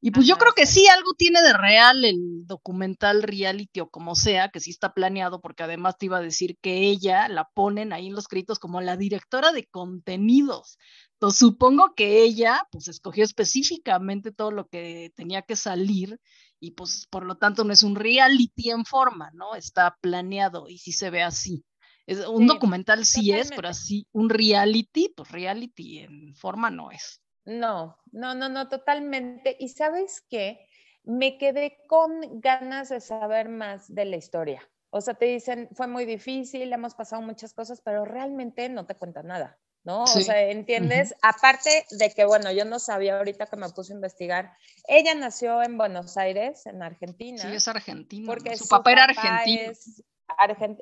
Y 0.00 0.10
pues 0.10 0.26
yo 0.26 0.36
creo 0.36 0.52
que 0.52 0.66
sí, 0.66 0.86
algo 0.88 1.14
tiene 1.14 1.40
de 1.42 1.54
real 1.54 2.04
el 2.04 2.46
documental 2.46 3.22
reality 3.22 3.80
o 3.80 3.88
como 3.88 4.14
sea, 4.14 4.50
que 4.50 4.60
sí 4.60 4.70
está 4.70 4.92
planeado, 4.92 5.40
porque 5.40 5.62
además 5.62 5.96
te 5.98 6.06
iba 6.06 6.18
a 6.18 6.22
decir 6.22 6.58
que 6.60 6.88
ella 6.88 7.28
la 7.28 7.48
ponen 7.54 7.92
ahí 7.92 8.08
en 8.08 8.14
los 8.14 8.28
créditos 8.28 8.58
como 8.58 8.80
la 8.80 8.96
directora 8.96 9.52
de 9.52 9.66
contenidos. 9.66 10.78
Entonces 11.14 11.38
supongo 11.38 11.94
que 11.94 12.22
ella 12.22 12.62
pues 12.70 12.88
escogió 12.88 13.24
específicamente 13.24 14.32
todo 14.32 14.50
lo 14.50 14.68
que 14.68 15.12
tenía 15.16 15.42
que 15.42 15.56
salir 15.56 16.20
y 16.60 16.72
pues 16.72 17.06
por 17.10 17.24
lo 17.24 17.36
tanto 17.38 17.64
no 17.64 17.72
es 17.72 17.82
un 17.82 17.96
reality 17.96 18.70
en 18.70 18.84
forma, 18.84 19.30
¿no? 19.32 19.54
Está 19.54 19.96
planeado 20.00 20.68
y 20.68 20.78
sí 20.78 20.92
se 20.92 21.10
ve 21.10 21.22
así. 21.22 21.64
Es, 22.06 22.24
un 22.26 22.46
documental 22.46 23.04
sí 23.04 23.32
es, 23.32 23.50
pero 23.50 23.68
así 23.68 24.06
un 24.12 24.28
reality, 24.28 25.12
pues 25.16 25.30
reality 25.32 26.00
en 26.00 26.34
forma 26.36 26.70
no 26.70 26.90
es. 26.90 27.20
No, 27.46 27.96
no, 28.12 28.34
no, 28.34 28.48
no, 28.48 28.68
totalmente. 28.68 29.56
Y 29.58 29.68
sabes 29.68 30.20
qué, 30.28 30.66
me 31.04 31.38
quedé 31.38 31.78
con 31.86 32.40
ganas 32.40 32.88
de 32.88 33.00
saber 33.00 33.48
más 33.48 33.92
de 33.94 34.04
la 34.04 34.16
historia. 34.16 34.68
O 34.90 35.00
sea, 35.00 35.14
te 35.14 35.26
dicen, 35.26 35.68
fue 35.72 35.86
muy 35.86 36.04
difícil, 36.04 36.72
hemos 36.72 36.94
pasado 36.94 37.22
muchas 37.22 37.52
cosas, 37.54 37.80
pero 37.82 38.04
realmente 38.04 38.68
no 38.68 38.86
te 38.86 38.96
cuentan 38.96 39.28
nada, 39.28 39.58
¿no? 39.84 40.02
O 40.02 40.06
sea, 40.06 40.40
¿entiendes? 40.42 41.14
Aparte 41.22 41.86
de 41.90 42.10
que, 42.10 42.24
bueno, 42.24 42.50
yo 42.50 42.64
no 42.64 42.78
sabía 42.78 43.18
ahorita 43.18 43.46
que 43.46 43.56
me 43.56 43.68
puse 43.70 43.92
a 43.92 43.96
investigar, 43.96 44.52
ella 44.88 45.14
nació 45.14 45.62
en 45.62 45.78
Buenos 45.78 46.16
Aires, 46.16 46.66
en 46.66 46.82
Argentina. 46.82 47.38
Sí, 47.42 47.54
es 47.54 47.68
argentina. 47.68 48.26
Porque 48.26 48.56
su, 48.56 48.68
papá 48.68 48.92
era 48.92 49.04
argentino. 49.04 49.72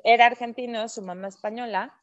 era 0.03 0.25
argentino, 0.25 0.89
su 0.89 1.01
mamá 1.03 1.27
española. 1.27 1.93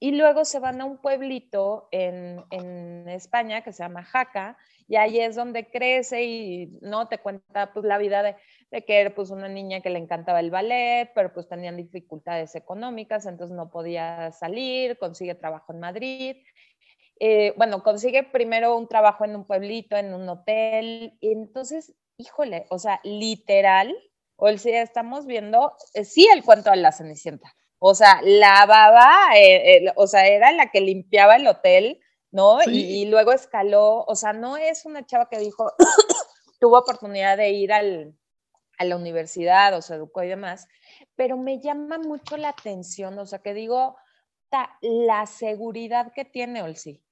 Y 0.00 0.12
luego 0.12 0.44
se 0.44 0.58
van 0.58 0.80
a 0.80 0.84
un 0.84 0.98
pueblito 0.98 1.88
en, 1.90 2.44
en, 2.50 3.08
España 3.08 3.62
que 3.62 3.72
se 3.72 3.82
llama 3.82 4.02
Jaca, 4.02 4.58
y 4.86 4.96
ahí 4.96 5.20
es 5.20 5.36
donde 5.36 5.70
crece 5.70 6.24
y 6.24 6.78
no 6.82 7.08
te 7.08 7.18
cuenta 7.18 7.72
pues 7.72 7.86
la 7.86 7.96
vida 7.96 8.22
de, 8.22 8.36
que 8.84 9.00
era 9.00 9.14
pues 9.14 9.30
una 9.30 9.48
niña 9.48 9.80
que 9.80 9.90
le 9.90 9.98
encantaba 9.98 10.40
el 10.40 10.50
ballet, 10.50 11.10
pero 11.14 11.32
pues 11.32 11.48
tenían 11.48 11.76
dificultades 11.76 12.54
económicas, 12.54 13.26
entonces 13.26 13.56
no 13.56 13.70
podía 13.70 14.32
salir, 14.32 14.98
consigue 14.98 15.34
trabajo 15.34 15.72
en 15.72 15.80
Madrid. 15.80 16.36
Eh, 17.20 17.54
bueno, 17.56 17.82
consigue 17.82 18.24
primero 18.24 18.76
un 18.76 18.88
trabajo 18.88 19.24
en 19.24 19.36
un 19.36 19.46
pueblito, 19.46 19.96
en 19.96 20.12
un 20.12 20.28
hotel, 20.28 21.16
y 21.20 21.32
entonces, 21.32 21.94
híjole, 22.18 22.66
o 22.70 22.78
sea, 22.78 23.00
literal, 23.04 23.96
o 24.36 24.48
el, 24.48 24.60
estamos 24.64 25.26
viendo, 25.26 25.76
eh, 25.94 26.04
sí, 26.04 26.26
el 26.34 26.42
cuento 26.42 26.70
de 26.70 26.76
la 26.76 26.92
Cenicienta. 26.92 27.54
O 27.86 27.94
sea, 27.94 28.18
lavaba, 28.22 29.36
eh, 29.36 29.92
o 29.96 30.06
sea, 30.06 30.26
era 30.26 30.50
la 30.52 30.70
que 30.70 30.80
limpiaba 30.80 31.36
el 31.36 31.46
hotel, 31.46 32.00
¿no? 32.30 32.60
Y, 32.64 33.04
luego 33.10 33.30
escaló, 33.30 34.06
o 34.08 34.14
sea, 34.14 34.32
no 34.32 34.56
es 34.56 34.86
una 34.86 35.04
chava 35.04 35.28
que 35.28 35.38
dijo, 35.38 35.70
tuvo 36.60 36.78
oportunidad 36.78 37.36
de 37.36 37.50
ir 37.50 37.74
al, 37.74 38.16
a 38.78 38.86
la 38.86 38.96
universidad 38.96 39.74
o 39.74 39.82
se 39.82 39.96
educó 39.96 40.22
y 40.22 40.28
demás, 40.28 40.66
pero 41.14 41.36
me 41.36 41.60
llama 41.60 41.98
mucho 41.98 42.38
la 42.38 42.48
atención, 42.48 43.18
o 43.18 43.26
sea, 43.26 43.40
que 43.40 43.52
digo, 43.52 43.98
la 44.80 45.26
seguridad 45.26 46.10
que 46.14 46.24
tiene 46.24 46.62
Olsi. 46.62 47.04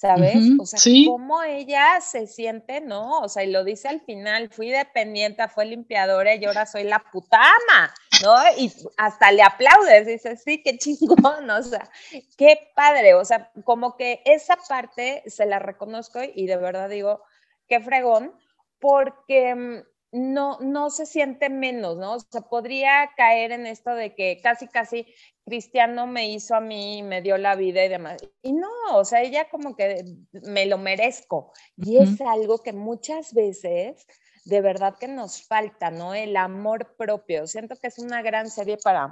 ¿sabes? 0.00 0.36
o 0.58 0.64
sea, 0.64 0.80
cómo 1.06 1.42
ella 1.42 2.00
se 2.00 2.26
siente, 2.26 2.80
¿no? 2.80 3.18
O 3.18 3.28
sea, 3.28 3.44
y 3.44 3.50
lo 3.50 3.64
dice 3.64 3.88
al 3.88 4.00
final, 4.00 4.48
fui 4.48 4.70
dependiente, 4.70 5.46
fue 5.48 5.66
limpiadora 5.66 6.34
y 6.34 6.44
ahora 6.46 6.64
soy 6.64 6.84
la 6.84 7.04
putama, 7.12 7.92
¿no? 8.22 8.34
Y 8.56 8.72
hasta 8.96 9.32
le 9.32 9.42
aplaudes, 9.42 10.06
dice, 10.06 10.36
sí, 10.36 10.62
qué 10.62 10.78
chingón, 10.78 11.48
o 11.50 11.62
sea, 11.62 11.88
qué 12.36 12.70
padre, 12.74 13.14
o 13.14 13.24
sea, 13.24 13.50
como 13.64 13.96
que 13.96 14.22
esa 14.24 14.56
parte 14.68 15.22
se 15.26 15.46
la 15.46 15.58
reconozco 15.58 16.20
y 16.34 16.46
de 16.46 16.56
verdad 16.56 16.88
digo, 16.88 17.22
qué 17.68 17.80
fregón, 17.80 18.34
porque 18.78 19.54
mm, 19.54 19.82
no, 20.12 20.58
no 20.60 20.90
se 20.90 21.06
siente 21.06 21.48
menos, 21.48 21.96
¿no? 21.96 22.14
O 22.14 22.20
sea, 22.20 22.42
podría 22.42 23.10
caer 23.16 23.52
en 23.52 23.66
esto 23.66 23.94
de 23.94 24.14
que 24.14 24.40
casi, 24.42 24.66
casi 24.66 25.06
Cristiano 25.44 26.06
me 26.06 26.28
hizo 26.28 26.54
a 26.54 26.60
mí, 26.60 27.02
me 27.02 27.22
dio 27.22 27.38
la 27.38 27.54
vida 27.54 27.84
y 27.84 27.88
demás. 27.88 28.20
Y 28.42 28.52
no, 28.52 28.68
o 28.92 29.04
sea, 29.04 29.22
ella 29.22 29.48
como 29.48 29.76
que 29.76 30.04
me 30.32 30.66
lo 30.66 30.78
merezco. 30.78 31.52
Y 31.76 31.98
es 31.98 32.20
algo 32.20 32.58
que 32.58 32.72
muchas 32.72 33.32
veces 33.34 34.06
de 34.44 34.60
verdad 34.60 34.96
que 34.98 35.08
nos 35.08 35.46
falta, 35.46 35.90
¿no? 35.90 36.14
El 36.14 36.36
amor 36.36 36.96
propio. 36.96 37.46
Siento 37.46 37.76
que 37.76 37.88
es 37.88 37.98
una 37.98 38.22
gran 38.22 38.50
serie 38.50 38.78
para, 38.78 39.10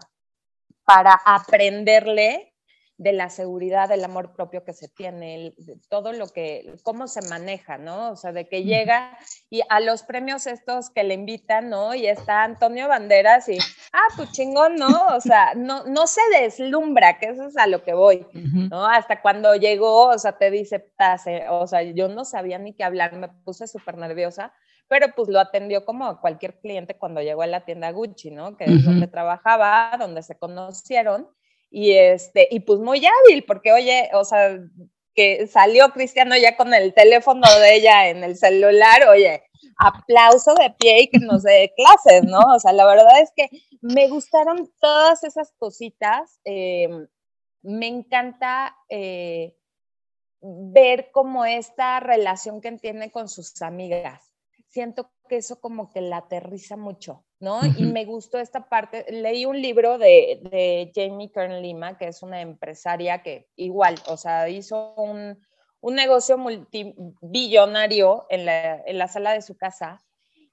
para 0.85 1.13
aprenderle 1.25 2.55
de 2.99 3.13
la 3.13 3.31
seguridad, 3.31 3.89
del 3.89 4.05
amor 4.05 4.33
propio 4.33 4.65
que 4.65 4.73
se 4.73 4.89
tiene, 4.89 5.55
todo 5.89 6.13
lo 6.13 6.27
que, 6.27 6.75
cómo 6.83 7.07
se 7.07 7.23
maneja, 7.29 7.79
¿no? 7.79 8.11
O 8.11 8.17
sea, 8.17 8.33
de 8.33 8.49
que 8.49 8.65
llega 8.65 9.17
y 9.49 9.63
a 9.69 9.79
los 9.79 10.03
premios 10.03 10.49
estos 10.49 10.91
que 10.91 11.05
le 11.05 11.15
invitan, 11.15 11.71
¿no? 11.71 11.95
Y 11.95 12.09
está 12.09 12.43
Antonio 12.43 12.89
Banderas 12.89 13.49
y, 13.49 13.59
ah, 13.93 14.09
pues 14.17 14.33
chingón, 14.33 14.75
¿no? 14.75 15.07
O 15.15 15.21
sea, 15.21 15.55
no, 15.55 15.85
no 15.85 16.09
se 16.09 16.21
deslumbra, 16.41 17.21
que 17.21 17.27
eso 17.27 17.47
es 17.47 17.57
a 17.57 17.69
lo 17.69 17.85
que 17.85 17.95
voy, 17.95 18.27
¿no? 18.33 18.85
Hasta 18.85 19.23
cuando 19.23 19.55
llegó, 19.55 20.09
o 20.09 20.19
sea, 20.19 20.33
te 20.33 20.51
dice, 20.51 20.93
o 21.51 21.67
sea, 21.69 21.83
yo 21.83 22.09
no 22.09 22.25
sabía 22.25 22.59
ni 22.59 22.75
qué 22.75 22.83
hablar, 22.83 23.15
me 23.15 23.29
puse 23.29 23.69
súper 23.69 23.97
nerviosa, 23.97 24.53
pero 24.89 25.07
pues 25.15 25.29
lo 25.29 25.39
atendió 25.39 25.85
como 25.85 26.21
cualquier 26.21 26.59
cliente 26.59 26.97
cuando 26.97 27.23
llegó 27.23 27.43
a 27.43 27.47
la 27.47 27.65
tienda 27.65 27.93
Gucci, 27.93 28.33
¿no? 28.33 28.57
Que 28.57 28.65
es 28.65 28.85
donde 28.85 29.07
trabajaba, 29.07 29.95
donde 30.01 30.25
se 30.25 30.37
conocieron 30.37 31.29
y 31.71 31.93
este, 31.93 32.49
y 32.51 32.61
pues 32.61 32.81
muy 32.81 33.03
hábil, 33.05 33.45
porque 33.47 33.73
oye, 33.73 34.11
o 34.15 34.25
sea, 34.25 34.59
que 35.15 35.47
salió 35.47 35.91
Cristiano 35.91 36.37
ya 36.37 36.57
con 36.57 36.75
el 36.75 36.95
teléfono 36.95 37.47
de 37.61 37.75
ella 37.77 38.09
en 38.09 38.25
el 38.25 38.37
celular, 38.37 39.09
oye, 39.09 39.43
aplauso 39.79 40.55
de 40.55 40.71
pie 40.79 41.03
y 41.03 41.09
que 41.09 41.19
nos 41.19 41.43
dé 41.43 41.73
clases, 41.77 42.25
¿no? 42.25 42.41
O 42.55 42.59
sea, 42.59 42.73
la 42.73 42.87
verdad 42.87 43.21
es 43.21 43.33
que 43.35 43.49
me 43.81 44.09
gustaron 44.09 44.71
todas 44.81 45.25
esas 45.25 45.53
cositas. 45.59 46.41
Em, 46.45 47.07
me 47.63 47.87
encanta 47.89 48.77
eh, 48.89 49.57
ver 50.41 51.11
como 51.13 51.45
esta 51.45 52.01
relación 52.01 52.61
que 52.61 52.73
tiene 52.73 53.11
con 53.11 53.29
sus 53.29 53.61
amigas 53.63 54.29
siento 54.69 55.11
que 55.29 55.37
eso 55.37 55.61
como 55.61 55.91
que 55.91 56.01
la 56.01 56.19
aterriza 56.19 56.77
mucho, 56.77 57.25
¿no? 57.41 57.61
Y 57.65 57.85
me 57.85 58.05
gustó 58.05 58.39
esta 58.39 58.69
parte. 58.69 59.07
Leí 59.11 59.47
un 59.47 59.61
libro 59.61 59.99
de, 59.99 60.41
de 60.51 60.93
Jamie 60.95 61.31
Kern 61.31 61.63
Lima, 61.63 61.97
que 61.97 62.09
es 62.09 62.23
una 62.23 62.41
empresaria 62.41 63.23
que 63.23 63.49
igual, 63.57 63.97
o 64.07 64.17
sea, 64.17 64.49
hizo 64.49 64.95
un, 64.95 65.39
un 65.81 65.95
negocio 65.95 66.39
multibillonario 66.39 68.27
en 68.31 68.47
la, 68.47 68.83
en 68.85 68.99
la 68.99 69.09
sala 69.09 69.33
de 69.33 69.43
su 69.43 69.57
casa 69.57 70.03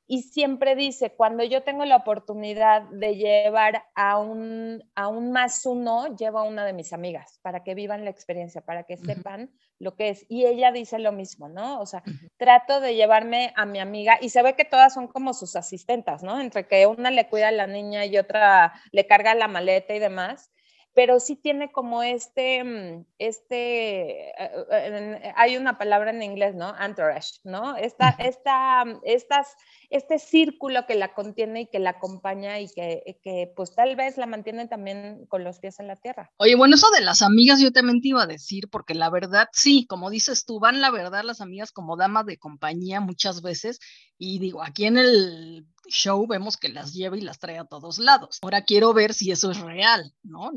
y 0.07 0.21
siempre 0.23 0.75
dice, 0.75 1.13
cuando 1.15 1.43
yo 1.43 1.63
tengo 1.63 1.83
la 1.85 1.95
oportunidad 1.95 2.83
de 2.83 3.15
llevar 3.15 3.85
a 3.95 4.19
un, 4.19 4.83
a 4.93 5.07
un 5.07 5.31
más 5.31 5.65
uno, 5.65 6.15
llevo 6.15 6.39
a 6.39 6.43
una 6.43 6.63
de 6.63 6.73
mis 6.73 6.93
amigas 6.93 7.39
para 7.41 7.63
que 7.63 7.73
vivan 7.73 8.03
la 8.03 8.11
experiencia, 8.11 8.61
para 8.61 8.83
que 8.83 8.97
sepan 8.97 9.51
lo 9.79 9.95
que 9.95 10.09
es. 10.09 10.25
Y 10.29 10.45
ella 10.45 10.71
dice 10.71 10.99
lo 10.99 11.11
mismo, 11.11 11.49
¿no? 11.49 11.79
O 11.79 11.87
sea, 11.87 12.03
trato 12.37 12.81
de 12.81 12.95
llevarme 12.95 13.51
a 13.55 13.65
mi 13.65 13.79
amiga 13.79 14.17
y 14.21 14.29
se 14.29 14.43
ve 14.43 14.55
que 14.55 14.65
todas 14.65 14.93
son 14.93 15.07
como 15.07 15.33
sus 15.33 15.55
asistentas, 15.55 16.21
¿no? 16.21 16.39
Entre 16.39 16.67
que 16.67 16.85
una 16.85 17.09
le 17.09 17.27
cuida 17.27 17.47
a 17.47 17.51
la 17.51 17.65
niña 17.65 18.05
y 18.05 18.17
otra 18.17 18.73
le 18.91 19.07
carga 19.07 19.33
la 19.33 19.47
maleta 19.47 19.95
y 19.95 19.99
demás 19.99 20.51
pero 20.95 21.19
sí 21.19 21.35
tiene 21.35 21.73
como 21.73 22.03
este, 22.03 22.63
mm, 22.63 23.05
este, 23.19 24.29
eh, 24.29 24.65
eh, 24.71 25.33
hay 25.35 25.57
una 25.57 25.77
palabra 25.77 26.11
en 26.11 26.23
inglés, 26.23 26.55
¿no? 26.55 26.73
Entourage, 26.81 27.41
¿no? 27.43 27.75
Esta, 27.75 28.09
esta, 28.17 28.85
mm, 28.85 29.01
estas, 29.03 29.55
este 29.89 30.17
círculo 30.19 30.87
que 30.87 30.95
la 30.95 31.13
contiene 31.13 31.61
y 31.61 31.67
que 31.67 31.79
la 31.79 31.91
acompaña 31.91 32.61
y 32.61 32.69
que, 32.69 33.19
que, 33.21 33.51
pues 33.55 33.75
tal 33.75 33.97
vez 33.97 34.17
la 34.17 34.25
mantiene 34.25 34.67
también 34.69 35.25
con 35.27 35.43
los 35.43 35.59
pies 35.59 35.79
en 35.81 35.87
la 35.87 35.97
tierra. 35.97 36.31
Oye, 36.37 36.55
bueno, 36.55 36.75
eso 36.75 36.87
de 36.91 37.01
las 37.01 37.21
amigas 37.21 37.59
yo 37.59 37.73
también 37.73 38.01
te 38.01 38.07
iba 38.07 38.23
a 38.23 38.27
decir, 38.27 38.69
porque 38.71 38.95
la 38.95 39.09
verdad, 39.09 39.49
sí, 39.51 39.85
como 39.87 40.09
dices 40.09 40.45
tú, 40.45 40.61
van 40.61 40.79
la 40.79 40.91
verdad 40.91 41.23
las 41.25 41.41
amigas 41.41 41.73
como 41.73 41.97
damas 41.97 42.25
de 42.25 42.37
compañía 42.37 43.01
muchas 43.01 43.41
veces, 43.41 43.79
y 44.17 44.39
digo, 44.39 44.63
aquí 44.63 44.85
en 44.85 44.97
el 44.97 45.65
show 45.87 46.25
vemos 46.27 46.57
que 46.57 46.69
las 46.69 46.93
lleva 46.93 47.17
y 47.17 47.21
las 47.21 47.39
trae 47.39 47.57
a 47.57 47.65
todos 47.65 47.97
lados. 47.97 48.39
Ahora 48.41 48.63
quiero 48.63 48.93
ver 48.93 49.13
si 49.13 49.31
eso 49.31 49.51
es 49.51 49.59
real, 49.59 50.13
¿no? 50.23 50.51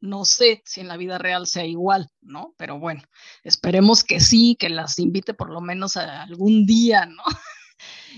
No 0.00 0.24
sé 0.24 0.62
si 0.64 0.80
en 0.80 0.88
la 0.88 0.96
vida 0.96 1.18
real 1.18 1.46
sea 1.46 1.64
igual, 1.64 2.10
¿no? 2.20 2.54
Pero 2.56 2.78
bueno, 2.78 3.02
esperemos 3.42 4.04
que 4.04 4.20
sí, 4.20 4.56
que 4.58 4.68
las 4.68 4.98
invite 4.98 5.34
por 5.34 5.50
lo 5.50 5.60
menos 5.60 5.96
a 5.96 6.22
algún 6.22 6.66
día, 6.66 7.06
¿no? 7.06 7.22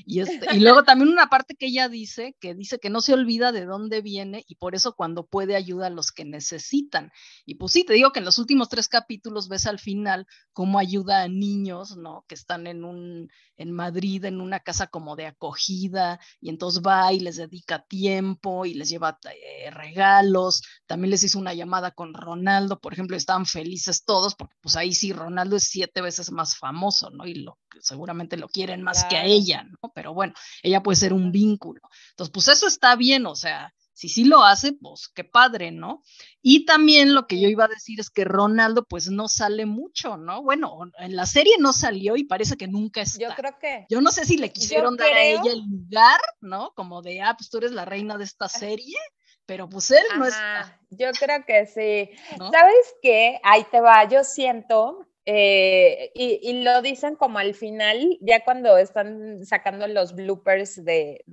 Y, 0.05 0.21
este, 0.21 0.55
y 0.55 0.61
luego 0.61 0.83
también 0.85 1.11
una 1.11 1.29
parte 1.29 1.55
que 1.55 1.67
ella 1.67 1.89
dice, 1.89 2.37
que 2.41 2.55
dice 2.55 2.79
que 2.79 2.91
no 2.91 3.01
se 3.01 3.15
olvida 3.15 3.53
de 3.53 3.65
dónde 3.65 4.03
viene 4.03 4.45
y 4.49 4.57
por 4.57 4.75
eso 4.75 4.95
cuando 4.95 5.27
puede 5.27 5.57
ayuda 5.57 5.87
a 5.87 5.91
los 5.91 6.13
que 6.13 6.25
necesitan. 6.25 7.11
Y 7.45 7.57
pues 7.57 7.73
sí, 7.73 7.85
te 7.85 7.95
digo 7.95 8.13
que 8.13 8.19
en 8.19 8.25
los 8.25 8.39
últimos 8.39 8.69
tres 8.69 8.89
capítulos 8.89 9.49
ves 9.49 9.67
al 9.67 9.79
final 9.79 10.27
cómo 10.53 10.79
ayuda 10.79 11.23
a 11.23 11.29
niños, 11.29 11.97
¿no? 11.97 12.25
Que 12.29 12.35
están 12.35 12.67
en 12.67 12.85
un, 12.85 13.31
en 13.57 13.73
Madrid, 13.73 14.25
en 14.25 14.41
una 14.41 14.61
casa 14.61 14.87
como 14.87 15.17
de 15.17 15.27
acogida, 15.27 16.21
y 16.41 16.51
entonces 16.51 16.83
va 16.83 17.13
y 17.13 17.21
les 17.21 17.37
dedica 17.37 17.85
tiempo 17.87 18.67
y 18.67 18.75
les 18.75 18.89
lleva 18.89 19.19
eh, 19.31 19.71
regalos. 19.71 20.63
También 20.87 21.11
les 21.11 21.25
hizo 21.25 21.39
una 21.39 21.55
llamada 21.55 21.91
con 21.91 22.15
Ronaldo, 22.15 22.81
por 22.81 22.93
ejemplo, 22.93 23.17
estaban 23.17 23.47
felices 23.47 24.05
todos, 24.05 24.35
porque 24.35 24.57
pues 24.61 24.77
ahí 24.77 24.93
sí 24.93 25.13
Ronaldo 25.13 25.57
es 25.57 25.65
siete 25.65 26.01
veces 26.01 26.31
más 26.31 26.57
famoso, 26.57 27.11
¿no? 27.11 27.27
Y 27.27 27.35
lo, 27.35 27.59
seguramente 27.81 28.37
lo 28.37 28.49
quieren 28.49 28.83
más 28.83 29.05
que 29.05 29.17
a 29.17 29.25
ella, 29.25 29.65
¿no? 29.65 29.86
Pero 29.95 30.15
bueno, 30.15 30.35
ella 30.63 30.83
puede 30.83 30.97
ser 30.97 31.13
un 31.13 31.33
vínculo. 31.33 31.81
Entonces, 32.11 32.33
pues 32.33 32.49
eso 32.49 32.67
está 32.67 32.97
bien, 32.97 33.27
o 33.27 33.35
sea, 33.35 33.73
si 33.97 34.11
sí 34.11 34.25
lo 34.25 34.45
hace, 34.45 34.75
pues 34.75 35.09
qué 35.09 35.25
padre, 35.25 35.73
¿no? 35.73 36.03
Y 36.43 36.67
también 36.67 37.15
lo 37.15 37.27
que 37.27 37.41
yo 37.41 37.49
iba 37.49 37.65
a 37.65 37.69
decir 37.69 37.99
es 37.99 38.11
que 38.11 38.25
Ronaldo 38.27 38.85
pues 38.85 39.09
no 39.09 39.27
sale 39.27 39.65
mucho, 39.65 40.19
¿no? 40.19 40.43
Bueno, 40.43 40.79
en 40.99 41.17
la 41.17 41.25
serie 41.25 41.55
no 41.59 41.73
salió 41.73 42.15
y 42.17 42.25
parece 42.25 42.59
que 42.59 42.69
nunca 42.69 43.01
está. 43.01 43.31
Yo 43.31 43.35
creo 43.35 43.59
que. 43.59 43.87
Yo 43.89 44.03
no 44.03 44.13
sé 44.13 44.27
si 44.27 44.37
le 44.37 44.53
quisieron 44.53 44.97
dar 44.97 45.15
a 45.15 45.25
ella 45.25 45.51
el 45.51 45.63
lugar, 45.67 46.21
¿no? 46.43 46.73
Como 46.77 47.01
de, 47.01 47.23
ah, 47.23 47.35
pues 47.39 47.49
tú 47.49 47.57
eres 47.57 47.73
la 47.73 47.87
reina 47.87 48.19
de 48.19 48.25
esta 48.25 48.49
serie, 48.77 48.99
pero 49.47 49.67
pues 49.67 49.91
él 49.91 50.05
no 50.19 50.27
está. 50.27 50.79
Yo 50.91 51.11
creo 51.19 51.47
que 51.47 51.65
sí. 51.65 52.11
¿Sabes 52.37 52.95
qué? 53.01 53.41
Ahí 53.45 53.65
te 53.71 53.81
va, 53.81 54.07
yo 54.07 54.25
siento 54.25 55.07
eh, 55.29 56.13
y, 56.15 56.63
lo 56.63 56.83
dicen 56.83 57.17
como 57.17 57.41
al 57.41 57.55
final, 57.55 58.17
ya 58.21 58.45
cuando 58.45 58.79
están 58.79 59.45
sacando 59.45 59.89
los 59.89 60.15
bloopers 60.15 60.85
de, 60.85 61.25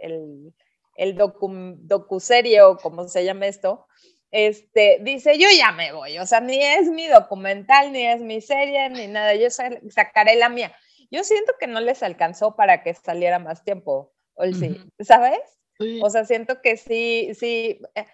el, 0.00 0.52
el 0.96 1.14
docu, 1.16 2.18
serie 2.18 2.62
o 2.62 2.76
como 2.76 3.06
se 3.06 3.24
llama 3.24 3.46
esto, 3.46 3.86
este, 4.32 4.98
dice, 5.02 5.38
yo 5.38 5.46
ya 5.56 5.70
me 5.70 5.92
voy, 5.92 6.18
o 6.18 6.26
sea, 6.26 6.40
ni 6.40 6.60
es 6.60 6.90
mi 6.90 7.06
documental, 7.06 7.92
ni 7.92 8.04
es 8.04 8.20
mi 8.20 8.40
serie, 8.40 8.90
ni 8.90 9.06
nada, 9.06 9.36
yo 9.36 9.48
sacaré 9.50 10.34
la 10.34 10.48
mía. 10.48 10.74
Yo 11.10 11.22
siento 11.22 11.52
que 11.60 11.68
no 11.68 11.80
les 11.80 12.02
alcanzó 12.02 12.56
para 12.56 12.82
que 12.82 12.92
saliera 12.92 13.38
más 13.38 13.62
tiempo, 13.62 14.12
¿sabes? 15.00 15.38
O 16.02 16.10
sea, 16.10 16.24
siento 16.24 16.60
que 16.60 16.76
sí, 16.76 17.30
sí, 17.34 17.80
eh, 17.94 18.04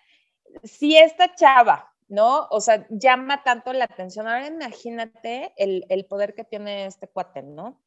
si 0.63 0.99
esta 0.99 1.35
chava 1.35 1.94
¿no? 2.09 2.47
O 2.51 2.61
sea, 2.61 2.87
llama 2.91 3.43
tanto 3.43 3.73
la 3.73 3.85
atención. 3.85 4.27
Ahora 4.27 4.47
imagínate 4.47 5.53
el, 5.57 6.07
poder 6.07 6.35
que 6.35 6.45
tiene 6.45 6.87
este 6.87 7.09
cuate, 7.09 7.43
¿no? 7.43 7.81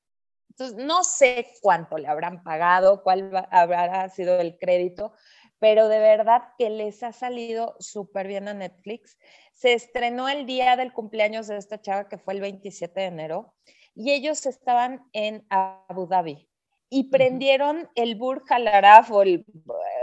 Entonces, 0.49 0.77
no 0.77 1.03
sé 1.03 1.47
cuánto 1.61 1.97
le 1.97 2.07
habrán 2.07 2.43
pagado, 2.43 3.03
cuál 3.03 3.31
habrá 3.51 4.09
sido 4.09 4.39
el 4.39 4.57
crédito, 4.57 5.13
pero 5.59 5.87
de 5.87 5.99
verdad 5.99 6.43
que 6.57 6.69
les 6.69 7.03
ha 7.03 7.11
salido 7.11 7.75
súper 7.79 8.27
bien 8.27 8.47
a 8.47 8.53
Netflix. 8.53 9.17
Se 9.53 9.73
estrenó 9.73 10.29
el 10.29 10.45
día 10.45 10.75
del 10.75 10.93
cumpleaños 10.93 11.47
de 11.47 11.57
esta 11.57 11.81
chava, 11.81 12.09
que 12.09 12.17
fue 12.17 12.33
el 12.33 12.41
27 12.41 12.99
de 12.99 13.05
enero, 13.05 13.53
y 13.93 14.11
ellos 14.11 14.45
estaban 14.45 15.07
en 15.13 15.45
Abu 15.49 16.07
Dhabi 16.07 16.47
y 16.89 17.09
prendieron 17.09 17.89
el 17.95 18.15
Burj 18.15 18.51
Al 18.51 18.67
Arab, 18.67 19.05
el, 19.23 19.45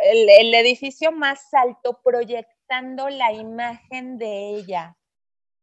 el, 0.05 0.55
edificio 0.55 1.13
más 1.13 1.53
alto, 1.55 2.01
proyecto 2.67 3.09
la 3.09 3.33
imagen 3.33 4.19
de 4.19 4.51
ella 4.57 4.97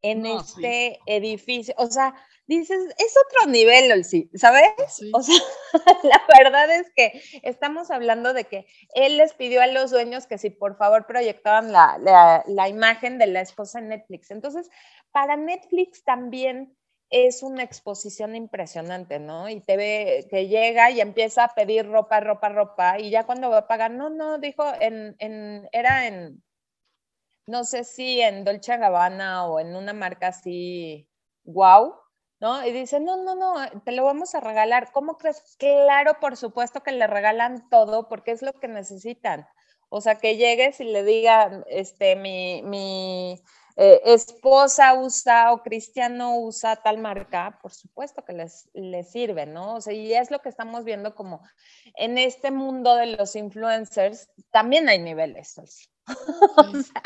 en 0.01 0.25
este 0.25 0.99
edificio. 1.05 1.75
O 1.77 1.87
sea, 1.87 2.15
dices, 2.47 2.79
es 2.97 3.15
otro 3.27 3.51
nivel, 3.51 4.03
sí, 4.03 4.29
¿sabes? 4.33 4.73
O 5.13 5.21
sea, 5.21 5.35
la 6.03 6.21
verdad 6.39 6.69
es 6.71 6.91
que 6.95 7.21
estamos 7.43 7.91
hablando 7.91 8.33
de 8.33 8.45
que 8.45 8.65
él 8.95 9.17
les 9.17 9.33
pidió 9.33 9.61
a 9.61 9.67
los 9.67 9.91
dueños 9.91 10.25
que 10.25 10.37
si 10.37 10.49
por 10.49 10.77
favor 10.77 11.05
proyectaban 11.05 11.71
la, 11.71 12.43
la 12.47 12.69
imagen 12.69 13.17
de 13.19 13.27
la 13.27 13.41
esposa 13.41 13.79
en 13.79 13.89
Netflix. 13.89 14.31
Entonces, 14.31 14.69
para 15.11 15.37
Netflix 15.37 16.03
también 16.03 16.75
es 17.11 17.43
una 17.43 17.63
exposición 17.63 18.35
impresionante, 18.35 19.19
¿no? 19.19 19.49
Y 19.49 19.59
te 19.59 19.75
ve 19.75 20.25
que 20.29 20.47
llega 20.47 20.89
y 20.91 21.01
empieza 21.01 21.43
a 21.43 21.53
pedir 21.53 21.85
ropa, 21.85 22.21
ropa, 22.21 22.49
ropa, 22.49 22.99
y 22.99 23.09
ya 23.09 23.25
cuando 23.25 23.49
va 23.49 23.59
a 23.59 23.67
pagar, 23.67 23.91
no, 23.91 24.09
no, 24.09 24.39
dijo, 24.39 24.63
en, 24.79 25.15
en, 25.19 25.67
era 25.73 26.07
en, 26.07 26.41
no 27.51 27.65
sé 27.65 27.83
si 27.83 28.21
en 28.21 28.45
Dolce 28.45 28.77
Gabbana 28.77 29.45
o 29.45 29.59
en 29.59 29.75
una 29.75 29.91
marca 29.93 30.27
así, 30.27 31.09
wow, 31.43 31.95
¿no? 32.39 32.65
Y 32.65 32.71
dice, 32.71 33.01
no, 33.01 33.17
no, 33.17 33.35
no, 33.35 33.81
te 33.81 33.91
lo 33.91 34.05
vamos 34.05 34.33
a 34.35 34.39
regalar. 34.39 34.91
¿Cómo 34.93 35.17
crees? 35.17 35.57
Claro, 35.59 36.17
por 36.21 36.37
supuesto 36.37 36.81
que 36.81 36.93
le 36.93 37.07
regalan 37.07 37.69
todo 37.69 38.07
porque 38.07 38.31
es 38.31 38.41
lo 38.41 38.53
que 38.53 38.69
necesitan. 38.69 39.47
O 39.89 39.99
sea, 39.99 40.15
que 40.15 40.37
llegues 40.37 40.79
y 40.79 40.85
le 40.85 41.03
digan, 41.03 41.65
este, 41.67 42.15
mi, 42.15 42.61
mi 42.63 43.43
eh, 43.75 44.01
esposa 44.05 44.93
usa 44.93 45.51
o 45.51 45.61
cristiano 45.61 46.39
usa 46.39 46.77
tal 46.77 46.99
marca, 46.99 47.59
por 47.61 47.73
supuesto 47.73 48.23
que 48.23 48.31
les, 48.31 48.69
les 48.73 49.11
sirve, 49.11 49.45
¿no? 49.45 49.75
O 49.75 49.81
sea, 49.81 49.93
y 49.93 50.13
es 50.13 50.31
lo 50.31 50.39
que 50.39 50.49
estamos 50.49 50.85
viendo 50.85 51.15
como 51.15 51.41
en 51.95 52.17
este 52.17 52.51
mundo 52.51 52.95
de 52.95 53.07
los 53.07 53.35
influencers, 53.35 54.29
también 54.51 54.87
hay 54.87 54.99
niveles. 54.99 55.59
o 56.57 56.71
sea, 56.81 57.03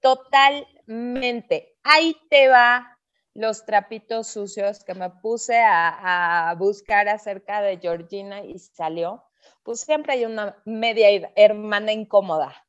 totalmente. 0.00 1.76
Ahí 1.82 2.16
te 2.28 2.48
va 2.48 2.98
los 3.34 3.64
trapitos 3.64 4.28
sucios 4.28 4.84
que 4.84 4.94
me 4.94 5.10
puse 5.10 5.60
a, 5.64 6.54
buscar 6.58 7.08
acerca 7.08 7.62
de 7.62 7.78
Georgina 7.78 8.44
y 8.44 8.58
salió, 8.58 9.24
pues 9.62 9.80
siempre 9.80 10.14
hay 10.14 10.24
una 10.24 10.56
media 10.64 11.30
hermana 11.36 11.92
incómoda. 11.92 12.66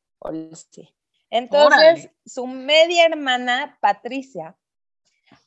Entonces, 1.29 2.09
su 2.25 2.45
media 2.45 3.05
hermana, 3.05 3.77
Patricia, 3.81 4.55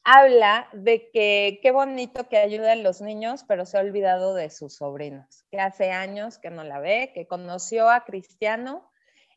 habla 0.03 0.69
de 0.73 1.11
que 1.11 1.61
qué 1.63 1.71
bonito 1.71 2.29
que 2.29 2.39
ayuda 2.39 2.73
a 2.73 2.77
los 2.77 3.01
niños, 3.01 3.45
pero 3.47 3.67
se 3.67 3.79
ha 3.79 3.81
olvidado 3.81 4.35
de 4.35 4.51
sus 4.51 4.77
sobrinos, 4.77 5.45
que 5.51 5.61
hace 5.61 5.93
años 5.93 6.39
que 6.39 6.51
no 6.51 6.65
la 6.65 6.81
ve, 6.81 7.13
que 7.15 7.27
conoció 7.27 7.89
a 7.89 8.05
Cristiano 8.05 8.91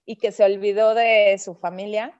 y 0.08 0.16
que 0.16 0.32
se 0.32 0.44
olvidó 0.44 0.96
de 0.96 1.38
su 1.38 1.54
familia 1.54 2.20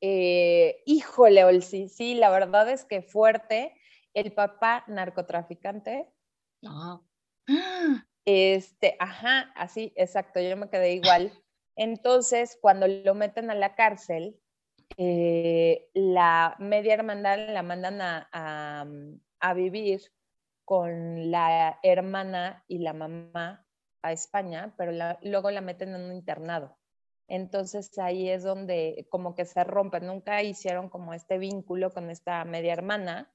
eh, 0.00 0.82
híjole, 0.84 1.44
Olsi, 1.44 1.88
sí, 1.88 2.14
la 2.14 2.30
verdad 2.30 2.68
es 2.70 2.84
que 2.84 3.02
fuerte. 3.02 3.74
El 4.14 4.32
papá 4.32 4.84
narcotraficante. 4.86 6.10
Este, 8.24 8.96
ajá, 8.98 9.52
así, 9.54 9.92
exacto, 9.94 10.40
yo 10.40 10.56
me 10.56 10.68
quedé 10.68 10.94
igual. 10.94 11.32
Entonces, 11.76 12.58
cuando 12.60 12.88
lo 12.88 13.14
meten 13.14 13.50
a 13.50 13.54
la 13.54 13.74
cárcel, 13.74 14.40
eh, 14.96 15.88
la 15.94 16.56
media 16.58 16.94
hermandad 16.94 17.38
la 17.52 17.62
mandan 17.62 18.00
a, 18.00 18.28
a, 19.40 19.54
vivir 19.54 20.00
con 20.64 21.30
la 21.30 21.78
hermana 21.82 22.64
y 22.66 22.78
la 22.78 22.94
mamá 22.94 23.66
a 24.02 24.12
España, 24.12 24.74
pero 24.76 24.92
luego 25.22 25.50
la 25.50 25.60
meten 25.60 25.94
en 25.94 26.00
un 26.00 26.12
internado. 26.12 26.76
Entonces 27.28 27.98
ahí 27.98 28.28
es 28.28 28.42
donde 28.44 29.06
como 29.10 29.34
que 29.34 29.44
se 29.44 29.64
rompe, 29.64 30.00
nunca 30.00 30.42
hicieron 30.42 30.88
como 30.88 31.12
este 31.12 31.38
vínculo 31.38 31.92
con 31.92 32.10
esta 32.10 32.44
media 32.44 32.72
hermana. 32.72 33.32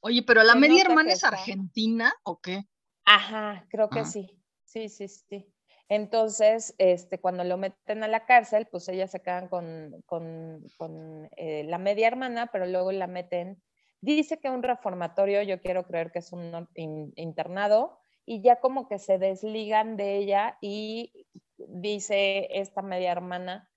Oye, 0.00 0.22
pero 0.22 0.42
la 0.42 0.54
media 0.54 0.82
hermana 0.82 1.12
es 1.12 1.22
argentina 1.22 2.12
o 2.24 2.40
qué? 2.40 2.64
Ajá, 3.04 3.66
creo 3.70 3.88
que 3.88 4.04
sí. 4.04 4.28
Sí, 4.64 4.88
sí, 4.88 5.06
sí. 5.08 5.52
Entonces, 5.88 6.74
este, 6.78 7.20
cuando 7.20 7.44
lo 7.44 7.58
meten 7.58 8.02
a 8.02 8.08
la 8.08 8.24
cárcel, 8.24 8.66
pues 8.70 8.88
ellas 8.88 9.10
se 9.10 9.20
quedan 9.20 9.48
con, 9.48 10.02
con, 10.06 10.64
con 10.78 11.28
eh, 11.36 11.64
la 11.64 11.78
media 11.78 12.06
hermana, 12.06 12.48
pero 12.50 12.66
luego 12.66 12.92
la 12.92 13.06
meten, 13.06 13.62
dice 14.00 14.38
que 14.40 14.48
un 14.48 14.62
reformatorio, 14.62 15.42
yo 15.42 15.60
quiero 15.60 15.84
creer 15.84 16.10
que 16.10 16.20
es 16.20 16.32
un 16.32 16.68
internado, 17.16 17.98
y 18.24 18.40
ya 18.40 18.60
como 18.60 18.88
que 18.88 18.98
se 18.98 19.18
desligan 19.18 19.96
de 19.96 20.16
ella 20.16 20.56
y 20.60 21.26
dice 21.68 22.48
esta 22.50 22.82
media 22.82 23.12
hermana 23.12 23.70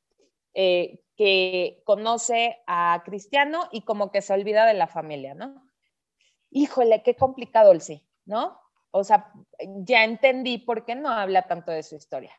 eh, 0.53 1.01
que 1.17 1.81
conoce 1.85 2.57
a 2.67 3.01
Cristiano 3.05 3.67
y 3.71 3.81
como 3.81 4.11
que 4.11 4.21
se 4.21 4.33
olvida 4.33 4.65
de 4.65 4.73
la 4.73 4.87
familia, 4.87 5.33
¿no? 5.33 5.69
Híjole, 6.51 7.03
qué 7.03 7.15
complicado 7.15 7.71
el 7.71 7.81
sí, 7.81 8.05
¿no? 8.25 8.59
O 8.91 9.03
sea, 9.03 9.31
ya 9.59 10.03
entendí 10.03 10.57
por 10.57 10.85
qué 10.85 10.95
no 10.95 11.09
habla 11.09 11.47
tanto 11.47 11.71
de 11.71 11.83
su 11.83 11.95
historia. 11.95 12.31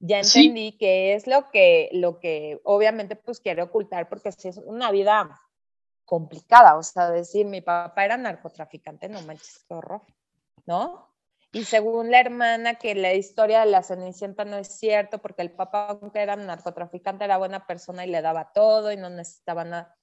Ya 0.00 0.20
entendí 0.20 0.78
que 0.78 1.14
es 1.14 1.26
lo 1.26 1.50
que, 1.50 1.90
lo 1.92 2.18
que 2.20 2.60
obviamente 2.64 3.16
pues 3.16 3.38
quiere 3.38 3.62
ocultar 3.62 4.08
porque 4.08 4.30
es 4.30 4.56
una 4.64 4.90
vida 4.90 5.38
complicada, 6.06 6.76
o 6.76 6.82
sea, 6.82 7.10
decir 7.10 7.46
mi 7.46 7.60
papá 7.60 8.04
era 8.04 8.16
narcotraficante, 8.16 9.08
no 9.08 9.20
manches, 9.22 9.64
qué 9.68 9.74
horror, 9.74 10.02
¿no? 10.66 11.09
Y 11.52 11.64
según 11.64 12.10
la 12.10 12.20
hermana, 12.20 12.76
que 12.76 12.94
la 12.94 13.14
historia 13.14 13.60
de 13.60 13.66
la 13.66 13.82
Cenicienta 13.82 14.44
no 14.44 14.56
es 14.56 14.78
cierto, 14.78 15.18
porque 15.18 15.42
el 15.42 15.50
papá, 15.50 15.88
aunque 15.88 16.20
era 16.20 16.36
narcotraficante, 16.36 17.24
era 17.24 17.38
buena 17.38 17.66
persona 17.66 18.06
y 18.06 18.10
le 18.10 18.22
daba 18.22 18.52
todo 18.52 18.92
y 18.92 18.96
no 18.96 19.10
necesitaba 19.10 19.64
nada. 19.64 19.96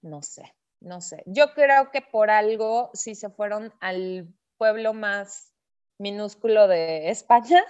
No 0.00 0.22
sé, 0.22 0.54
no 0.80 1.00
sé. 1.00 1.22
Yo 1.26 1.52
creo 1.52 1.90
que 1.90 2.00
por 2.00 2.30
algo 2.30 2.90
sí 2.94 3.14
se 3.14 3.28
fueron 3.28 3.74
al 3.80 4.28
pueblo 4.56 4.94
más 4.94 5.52
minúsculo 5.98 6.68
de 6.68 7.10
España, 7.10 7.62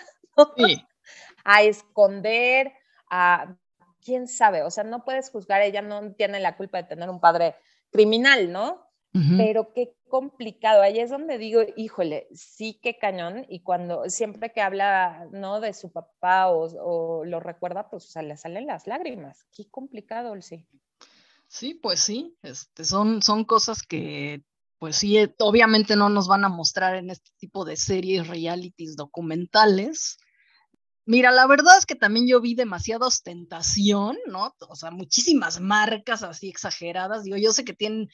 a 1.44 1.62
esconder, 1.62 2.72
a 3.10 3.56
quién 4.04 4.28
sabe, 4.28 4.62
o 4.62 4.70
sea, 4.70 4.84
no 4.84 5.04
puedes 5.04 5.30
juzgar, 5.30 5.62
ella 5.62 5.82
no 5.82 6.12
tiene 6.14 6.40
la 6.40 6.56
culpa 6.56 6.78
de 6.78 6.88
tener 6.88 7.08
un 7.08 7.20
padre 7.20 7.56
criminal, 7.90 8.52
¿no? 8.52 8.85
Pero 9.36 9.72
qué 9.72 9.94
complicado. 10.08 10.82
Ahí 10.82 10.98
es 10.98 11.10
donde 11.10 11.38
digo, 11.38 11.60
híjole, 11.76 12.28
sí 12.34 12.78
que 12.82 12.98
cañón. 12.98 13.46
Y 13.48 13.60
cuando 13.60 14.08
siempre 14.08 14.52
que 14.52 14.60
habla, 14.60 15.26
¿no? 15.32 15.60
De 15.60 15.72
su 15.72 15.90
papá 15.90 16.48
o, 16.48 17.24
lo 17.24 17.40
recuerda, 17.40 17.88
pues 17.88 18.14
o 18.16 18.22
le 18.22 18.36
salen 18.36 18.66
las 18.66 18.86
lágrimas. 18.86 19.46
Qué 19.56 19.68
complicado, 19.70 20.34
sí. 20.42 20.66
Sí, 21.48 21.74
pues 21.74 22.00
sí. 22.00 22.36
Este, 22.42 22.84
son, 22.84 23.22
son 23.22 23.44
cosas 23.44 23.82
que, 23.82 24.42
pues 24.78 24.96
sí, 24.96 25.16
eh, 25.18 25.34
obviamente 25.38 25.96
no 25.96 26.08
nos 26.08 26.28
van 26.28 26.44
a 26.44 26.48
mostrar 26.48 26.96
en 26.96 27.10
este 27.10 27.30
tipo 27.38 27.64
de 27.64 27.76
series, 27.76 28.28
realities, 28.28 28.96
documentales. 28.96 30.18
Mira, 31.04 31.30
la 31.30 31.46
verdad 31.46 31.78
es 31.78 31.86
que 31.86 31.94
también 31.94 32.26
yo 32.26 32.40
vi 32.40 32.56
demasiada 32.56 33.06
ostentación, 33.06 34.16
¿no? 34.26 34.52
O 34.68 34.74
sea, 34.74 34.90
muchísimas 34.90 35.60
marcas 35.60 36.24
así 36.24 36.48
exageradas. 36.48 37.22
Digo, 37.22 37.36
yo 37.36 37.52
sé 37.52 37.64
que 37.64 37.74
tienen 37.74 38.08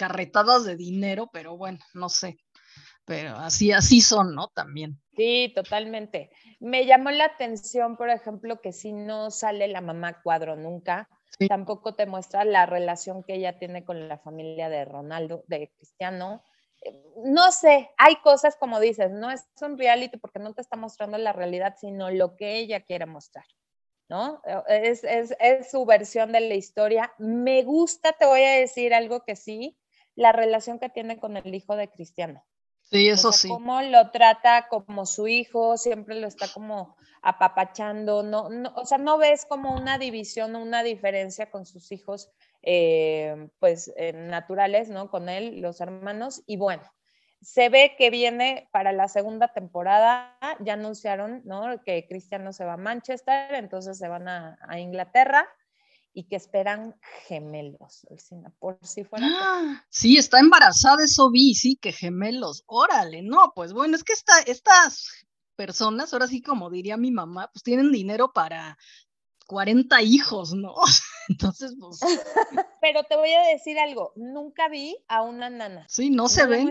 carretadas 0.00 0.64
de 0.64 0.76
dinero, 0.76 1.28
pero 1.30 1.58
bueno, 1.58 1.78
no 1.92 2.08
sé. 2.08 2.38
Pero 3.04 3.36
así, 3.36 3.70
así 3.70 4.00
son, 4.00 4.34
¿no? 4.34 4.48
También. 4.48 4.98
Sí, 5.14 5.52
totalmente. 5.54 6.30
Me 6.58 6.86
llamó 6.86 7.10
la 7.10 7.26
atención, 7.26 7.98
por 7.98 8.08
ejemplo, 8.08 8.62
que 8.62 8.72
si 8.72 8.94
no 8.94 9.30
sale 9.30 9.68
la 9.68 9.82
mamá 9.82 10.22
cuadro 10.22 10.56
nunca, 10.56 11.06
tampoco 11.48 11.96
te 11.96 12.06
muestra 12.06 12.46
la 12.46 12.64
relación 12.64 13.22
que 13.22 13.34
ella 13.34 13.58
tiene 13.58 13.84
con 13.84 14.08
la 14.08 14.16
familia 14.16 14.70
de 14.70 14.86
Ronaldo, 14.86 15.44
de 15.48 15.70
Cristiano. 15.76 16.42
Eh, 16.80 16.98
no 17.26 17.52
sé, 17.52 17.90
hay 17.98 18.16
cosas 18.22 18.56
como 18.56 18.80
dices, 18.80 19.10
no 19.10 19.30
es 19.30 19.44
un 19.60 19.76
reality 19.76 20.16
porque 20.16 20.38
no 20.38 20.54
te 20.54 20.62
está 20.62 20.78
mostrando 20.78 21.18
la 21.18 21.34
realidad, 21.34 21.74
sino 21.78 22.10
lo 22.10 22.36
que 22.36 22.56
ella 22.56 22.80
quiere 22.80 23.04
mostrar. 23.04 23.44
¿no? 24.08 24.42
Es, 24.66 25.04
es, 25.04 25.36
es, 25.38 25.70
su 25.70 25.84
versión 25.84 26.32
de 26.32 26.40
la 26.40 26.54
historia. 26.54 27.12
Me 27.18 27.62
gusta, 27.62 28.12
te 28.12 28.26
voy 28.26 28.42
a 28.42 28.56
decir 28.56 28.92
algo 28.92 29.24
que 29.24 29.36
sí, 29.36 29.78
la 30.14 30.32
relación 30.32 30.78
que 30.78 30.88
tiene 30.88 31.18
con 31.18 31.36
el 31.36 31.54
hijo 31.54 31.76
de 31.76 31.88
Cristiano. 31.88 32.44
Sí, 32.90 33.08
eso 33.08 33.30
sí. 33.30 33.48
Cómo 33.48 33.82
lo 33.82 34.10
trata 34.10 34.66
como 34.68 35.06
su 35.06 35.28
hijo, 35.28 35.76
siempre 35.76 36.16
lo 36.16 36.26
está 36.26 36.48
como 36.52 36.96
apapachando, 37.22 38.22
no, 38.22 38.48
o 38.74 38.86
sea, 38.86 38.98
no 38.98 39.18
ves 39.18 39.46
como 39.46 39.74
una 39.74 39.98
división 39.98 40.56
o 40.56 40.62
una 40.62 40.82
diferencia 40.82 41.50
con 41.50 41.66
sus 41.66 41.92
hijos, 41.92 42.30
eh, 42.62 43.48
pues, 43.58 43.92
eh, 43.96 44.12
naturales, 44.12 44.88
¿no? 44.88 45.10
Con 45.10 45.28
él, 45.28 45.60
los 45.60 45.80
hermanos, 45.80 46.42
y 46.46 46.56
bueno, 46.56 46.82
se 47.42 47.68
ve 47.68 47.94
que 47.96 48.10
viene 48.10 48.68
para 48.72 48.92
la 48.92 49.08
segunda 49.08 49.48
temporada, 49.48 50.36
ya 50.60 50.74
anunciaron, 50.74 51.42
¿no? 51.44 51.82
Que 51.84 52.06
Cristiano 52.08 52.52
se 52.52 52.64
va 52.64 52.74
a 52.74 52.78
Manchester, 52.78 53.54
entonces 53.54 53.98
se 53.98 54.08
van 54.08 54.28
a, 54.28 54.58
a 54.68 54.80
Inglaterra, 54.80 55.46
y 56.12 56.24
que 56.24 56.36
esperan 56.36 56.96
gemelos, 57.26 58.06
por 58.58 58.78
si 58.82 59.04
fuera. 59.04 59.26
¡Ah! 59.30 59.84
Sí, 59.88 60.16
está 60.16 60.40
embarazada, 60.40 61.04
eso 61.04 61.30
vi, 61.30 61.54
sí, 61.54 61.76
que 61.76 61.92
gemelos. 61.92 62.64
Órale, 62.66 63.22
no, 63.22 63.52
pues 63.54 63.72
bueno, 63.72 63.96
es 63.96 64.04
que 64.04 64.12
esta, 64.12 64.40
estas 64.40 65.08
personas, 65.56 66.12
ahora 66.12 66.26
sí 66.26 66.42
como 66.42 66.70
diría 66.70 66.96
mi 66.96 67.10
mamá, 67.10 67.50
pues 67.52 67.62
tienen 67.62 67.92
dinero 67.92 68.32
para 68.32 68.76
40 69.50 70.00
hijos, 70.02 70.54
¿no? 70.54 70.74
Entonces, 71.28 71.74
pues. 71.78 71.98
Pero 72.80 73.02
te 73.02 73.16
voy 73.16 73.32
a 73.32 73.42
decir 73.48 73.80
algo, 73.80 74.12
nunca 74.14 74.68
vi 74.68 74.96
a 75.08 75.22
una 75.22 75.50
nana. 75.50 75.86
Sí, 75.88 76.08
no, 76.08 76.28
se 76.28 76.46
ven. 76.46 76.70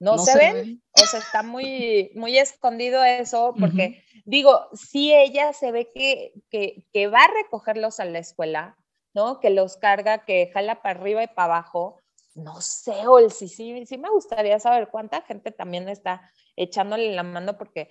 No, 0.00 0.18
se, 0.18 0.36
ven? 0.36 0.82
O 1.00 1.06
sea, 1.06 1.20
está 1.20 1.44
muy, 1.44 2.10
muy 2.16 2.36
escondido 2.36 3.04
eso, 3.04 3.54
porque 3.58 4.02
digo, 4.24 4.68
si 4.74 5.14
ella 5.14 5.52
se 5.52 5.70
ve 5.70 5.92
que, 5.94 6.32
que, 6.50 7.06
va 7.06 7.20
a 7.20 7.42
recogerlos 7.42 8.00
a 8.00 8.04
la 8.04 8.18
escuela, 8.18 8.76
¿no? 9.14 9.38
Que 9.38 9.50
los 9.50 9.76
carga, 9.76 10.24
que 10.24 10.50
jala 10.52 10.82
para 10.82 10.98
arriba 10.98 11.22
y 11.22 11.28
para 11.28 11.54
abajo. 11.54 12.00
No 12.34 12.60
sé, 12.60 13.06
Ol, 13.06 13.30
sí, 13.30 13.48
sí, 13.48 13.86
sí 13.86 13.96
me 13.96 14.10
gustaría 14.10 14.58
saber 14.58 14.88
cuánta 14.90 15.22
gente 15.22 15.52
también 15.52 15.88
está 15.88 16.30
echándole 16.56 17.14
la 17.14 17.22
mano, 17.22 17.56
porque 17.56 17.88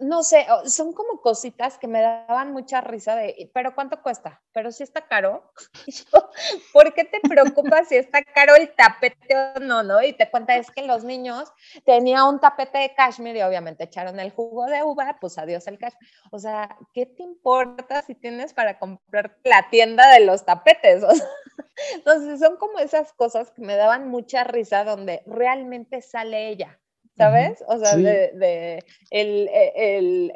no 0.00 0.22
sé, 0.22 0.46
son 0.66 0.92
como 0.92 1.20
cositas 1.20 1.76
que 1.78 1.88
me 1.88 2.00
daban 2.00 2.52
mucha 2.52 2.80
risa 2.80 3.16
de, 3.16 3.50
pero 3.52 3.74
¿cuánto 3.74 4.00
cuesta? 4.00 4.40
Pero 4.52 4.70
si 4.70 4.82
está 4.82 5.06
caro. 5.06 5.52
¿Por 6.72 6.94
qué 6.94 7.04
te 7.04 7.20
preocupas 7.20 7.88
si 7.88 7.96
está 7.96 8.22
caro 8.22 8.54
el 8.54 8.72
tapete 8.74 9.36
o 9.56 9.60
no, 9.60 9.82
no? 9.82 10.02
Y 10.02 10.12
te 10.12 10.30
cuenta, 10.30 10.56
es 10.56 10.70
que 10.70 10.82
los 10.82 11.04
niños 11.04 11.52
tenían 11.84 12.28
un 12.28 12.40
tapete 12.40 12.78
de 12.78 12.94
cashmere 12.94 13.40
y 13.40 13.42
obviamente 13.42 13.84
echaron 13.84 14.20
el 14.20 14.30
jugo 14.30 14.66
de 14.66 14.82
uva, 14.82 15.18
pues 15.20 15.36
adiós 15.38 15.66
el 15.66 15.78
cashmere. 15.78 16.06
O 16.30 16.38
sea, 16.38 16.76
¿qué 16.92 17.06
te 17.06 17.22
importa 17.22 18.02
si 18.02 18.14
tienes 18.14 18.54
para 18.54 18.78
comprar 18.78 19.36
la 19.44 19.68
tienda 19.70 20.10
de 20.12 20.20
los 20.20 20.44
tapetes? 20.44 21.02
entonces 21.94 22.38
son 22.38 22.56
como 22.56 22.78
esas 22.78 23.12
cosas 23.14 23.50
que 23.50 23.62
me 23.62 23.76
daban 23.76 24.08
mucha 24.08 24.44
risa 24.44 24.84
donde 24.84 25.22
realmente 25.26 26.02
sale 26.02 26.48
ella 26.48 26.78
¿sabes? 27.16 27.62
O 27.66 27.78
sea, 27.78 27.96
de, 27.96 28.84
el, 29.10 29.48
el, 29.52 30.32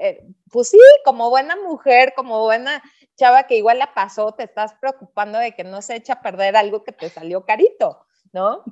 pues 0.50 0.68
sí, 0.68 0.78
como 1.04 1.30
buena 1.30 1.56
mujer, 1.56 2.12
como 2.14 2.42
buena 2.42 2.82
chava 3.16 3.44
que 3.44 3.56
igual 3.56 3.78
la 3.78 3.94
pasó, 3.94 4.32
te 4.32 4.44
estás 4.44 4.74
preocupando 4.80 5.38
de 5.38 5.52
que 5.52 5.64
no 5.64 5.82
se 5.82 5.96
echa 5.96 6.14
a 6.14 6.22
perder 6.22 6.56
algo 6.56 6.84
que 6.84 6.92
te 6.92 7.08
salió 7.08 7.44
carito, 7.44 8.04
¿no? 8.32 8.62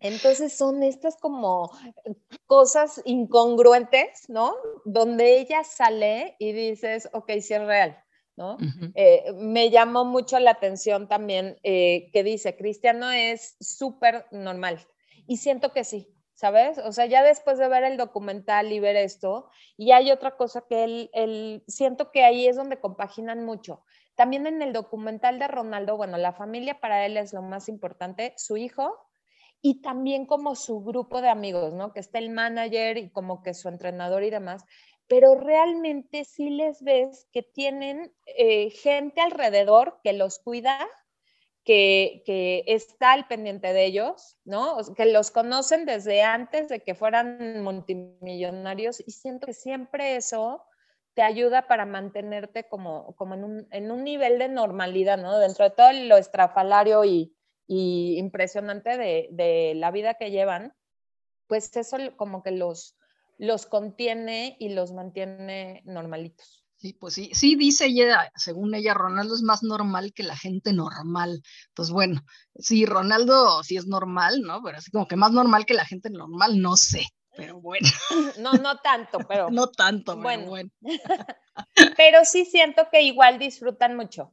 Entonces 0.00 0.56
son 0.56 0.82
estas 0.82 1.16
como 1.16 1.70
cosas 2.46 3.02
incongruentes, 3.04 4.28
¿no? 4.28 4.54
Donde 4.86 5.38
ella 5.38 5.62
sale 5.62 6.36
y 6.38 6.52
dices, 6.52 7.08
ok, 7.12 7.30
sí 7.40 7.52
es 7.52 7.62
real, 7.66 8.02
¿no? 8.36 8.56
Eh, 8.94 9.30
me 9.34 9.68
llamó 9.68 10.06
mucho 10.06 10.38
la 10.38 10.52
atención 10.52 11.06
también 11.06 11.58
eh, 11.62 12.10
que 12.14 12.24
dice, 12.24 12.56
Cristiano 12.56 13.10
es 13.10 13.56
súper 13.60 14.24
normal. 14.30 14.86
Y 15.26 15.36
siento 15.36 15.72
que 15.72 15.84
sí, 15.84 16.08
¿sabes? 16.40 16.78
O 16.78 16.90
sea, 16.90 17.04
ya 17.04 17.22
después 17.22 17.58
de 17.58 17.68
ver 17.68 17.84
el 17.84 17.98
documental 17.98 18.72
y 18.72 18.80
ver 18.80 18.96
esto, 18.96 19.50
y 19.76 19.92
hay 19.92 20.10
otra 20.10 20.38
cosa 20.38 20.64
que 20.66 20.84
él, 20.84 21.10
él, 21.12 21.62
siento 21.68 22.10
que 22.12 22.24
ahí 22.24 22.46
es 22.46 22.56
donde 22.56 22.80
compaginan 22.80 23.44
mucho. 23.44 23.84
También 24.14 24.46
en 24.46 24.62
el 24.62 24.72
documental 24.72 25.38
de 25.38 25.48
Ronaldo, 25.48 25.98
bueno, 25.98 26.16
la 26.16 26.32
familia 26.32 26.80
para 26.80 27.04
él 27.04 27.18
es 27.18 27.34
lo 27.34 27.42
más 27.42 27.68
importante, 27.68 28.32
su 28.38 28.56
hijo 28.56 28.96
y 29.60 29.82
también 29.82 30.24
como 30.24 30.54
su 30.54 30.82
grupo 30.82 31.20
de 31.20 31.28
amigos, 31.28 31.74
¿no? 31.74 31.92
Que 31.92 32.00
está 32.00 32.18
el 32.18 32.30
manager 32.30 32.96
y 32.96 33.10
como 33.10 33.42
que 33.42 33.52
su 33.52 33.68
entrenador 33.68 34.24
y 34.24 34.30
demás, 34.30 34.64
pero 35.08 35.34
realmente 35.34 36.24
sí 36.24 36.48
les 36.48 36.82
ves 36.82 37.28
que 37.34 37.42
tienen 37.42 38.14
eh, 38.24 38.70
gente 38.70 39.20
alrededor 39.20 40.00
que 40.02 40.14
los 40.14 40.38
cuida 40.38 40.88
que, 41.70 42.64
está 42.66 43.12
al 43.12 43.28
pendiente 43.28 43.72
de 43.72 43.84
ellos, 43.84 44.38
¿no? 44.44 44.76
Que 44.96 45.06
los 45.06 45.30
conocen 45.30 45.86
desde 45.86 46.22
antes 46.22 46.68
de 46.68 46.80
que 46.80 46.96
fueran 46.96 47.62
multimillonarios 47.62 49.00
y 49.06 49.12
siento 49.12 49.46
que 49.46 49.52
siempre 49.52 50.16
eso 50.16 50.64
te 51.14 51.22
ayuda 51.22 51.68
para 51.68 51.86
mantenerte 51.86 52.68
como, 52.68 53.14
como 53.14 53.34
en, 53.34 53.44
un, 53.44 53.68
en 53.70 53.92
un 53.92 54.02
nivel 54.02 54.38
de 54.38 54.48
normalidad, 54.48 55.18
¿no? 55.18 55.38
Dentro 55.38 55.64
de 55.64 55.70
todo 55.70 55.92
lo 55.92 56.16
estrafalario 56.16 57.04
y, 57.04 57.36
y 57.68 58.16
impresionante 58.18 58.96
de, 58.96 59.28
de, 59.30 59.74
la 59.76 59.92
vida 59.92 60.14
que 60.14 60.32
llevan, 60.32 60.74
pues 61.46 61.76
eso 61.76 61.98
como 62.16 62.42
que 62.42 62.50
los, 62.50 62.96
los 63.38 63.66
contiene 63.66 64.56
y 64.58 64.70
los 64.70 64.92
mantiene 64.92 65.82
normalitos. 65.84 66.59
Sí, 66.80 66.94
pues 66.94 67.12
sí, 67.12 67.30
sí 67.34 67.56
dice 67.56 67.86
ella, 67.86 68.32
según 68.36 68.74
ella, 68.74 68.94
Ronaldo 68.94 69.34
es 69.34 69.42
más 69.42 69.62
normal 69.62 70.14
que 70.14 70.22
la 70.22 70.34
gente 70.34 70.72
normal. 70.72 71.42
Pues 71.74 71.90
bueno, 71.90 72.22
sí, 72.58 72.86
Ronaldo 72.86 73.62
sí 73.62 73.76
es 73.76 73.86
normal, 73.86 74.40
¿no? 74.40 74.62
Pero 74.62 74.78
así 74.78 74.90
como 74.90 75.06
que 75.06 75.16
más 75.16 75.30
normal 75.30 75.66
que 75.66 75.74
la 75.74 75.84
gente 75.84 76.08
normal, 76.08 76.58
no 76.58 76.78
sé, 76.78 77.04
pero 77.36 77.60
bueno. 77.60 77.86
No, 78.38 78.52
no 78.54 78.78
tanto, 78.78 79.18
pero. 79.28 79.50
no 79.50 79.68
tanto, 79.68 80.12
pero 80.12 80.22
bueno. 80.22 80.46
bueno. 80.46 80.70
pero 81.98 82.24
sí 82.24 82.46
siento 82.46 82.88
que 82.90 83.02
igual 83.02 83.38
disfrutan 83.38 83.94
mucho. 83.94 84.32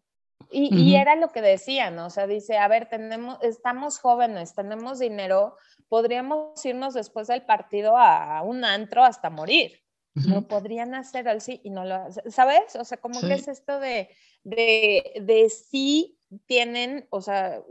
Y, 0.50 0.74
y, 0.74 0.96
era 0.96 1.18
lo 1.18 1.34
que 1.34 1.42
decían, 1.42 1.98
¿no? 1.98 2.06
O 2.06 2.10
sea, 2.10 2.26
dice, 2.26 2.58
a 2.58 2.70
ver, 2.70 2.88
tenemos, 2.88 3.38
estamos 3.42 4.00
jóvenes, 4.00 4.54
tenemos 4.54 5.00
dinero, 5.00 5.58
podríamos 5.90 6.64
irnos 6.66 6.94
después 6.94 7.28
del 7.28 7.42
partido 7.42 7.98
a 7.98 8.42
un 8.44 8.64
antro 8.64 9.04
hasta 9.04 9.30
morir. 9.30 9.84
Lo 10.26 10.48
podrían 10.48 10.96
hacer 10.96 11.28
así 11.30 11.62
y 11.64 11.70
no 11.70 11.86
lo 11.86 11.96
hacen, 11.96 12.32
¿sabes? 12.32 12.76
O 12.76 12.84
sea, 12.84 12.98
como 12.98 13.20
que 13.22 13.34
es 13.34 13.48
esto 13.48 13.80
de, 13.80 14.10
de, 14.44 15.14
de 15.22 15.50
sí 15.50 16.18
tienen, 16.46 17.08
o 17.10 17.22
sea, 17.22 17.62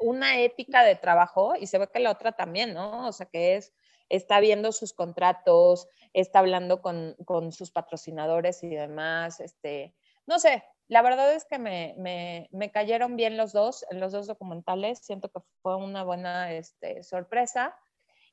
una 0.00 0.38
ética 0.40 0.82
de 0.84 0.96
trabajo 0.96 1.54
y 1.58 1.66
se 1.66 1.78
ve 1.78 1.88
que 1.92 2.00
la 2.00 2.12
otra 2.12 2.32
también, 2.32 2.74
¿no? 2.74 3.06
O 3.06 3.12
sea, 3.12 3.26
que 3.26 3.56
es, 3.56 3.72
está 4.08 4.40
viendo 4.40 4.72
sus 4.72 4.92
contratos, 4.92 5.88
está 6.12 6.38
hablando 6.38 6.80
con, 6.80 7.16
con 7.24 7.52
sus 7.52 7.70
patrocinadores 7.70 8.62
y 8.62 8.70
demás, 8.70 9.40
este, 9.40 9.94
no 10.26 10.38
sé, 10.38 10.64
la 10.88 11.02
verdad 11.02 11.32
es 11.34 11.44
que 11.44 11.58
me, 11.58 11.94
me, 11.98 12.48
me, 12.50 12.70
cayeron 12.70 13.16
bien 13.16 13.36
los 13.36 13.52
dos, 13.52 13.84
en 13.90 14.00
los 14.00 14.12
dos 14.12 14.26
documentales, 14.26 14.98
siento 15.00 15.30
que 15.30 15.40
fue 15.62 15.76
una 15.76 16.02
buena 16.02 16.52
este, 16.52 17.02
sorpresa. 17.02 17.76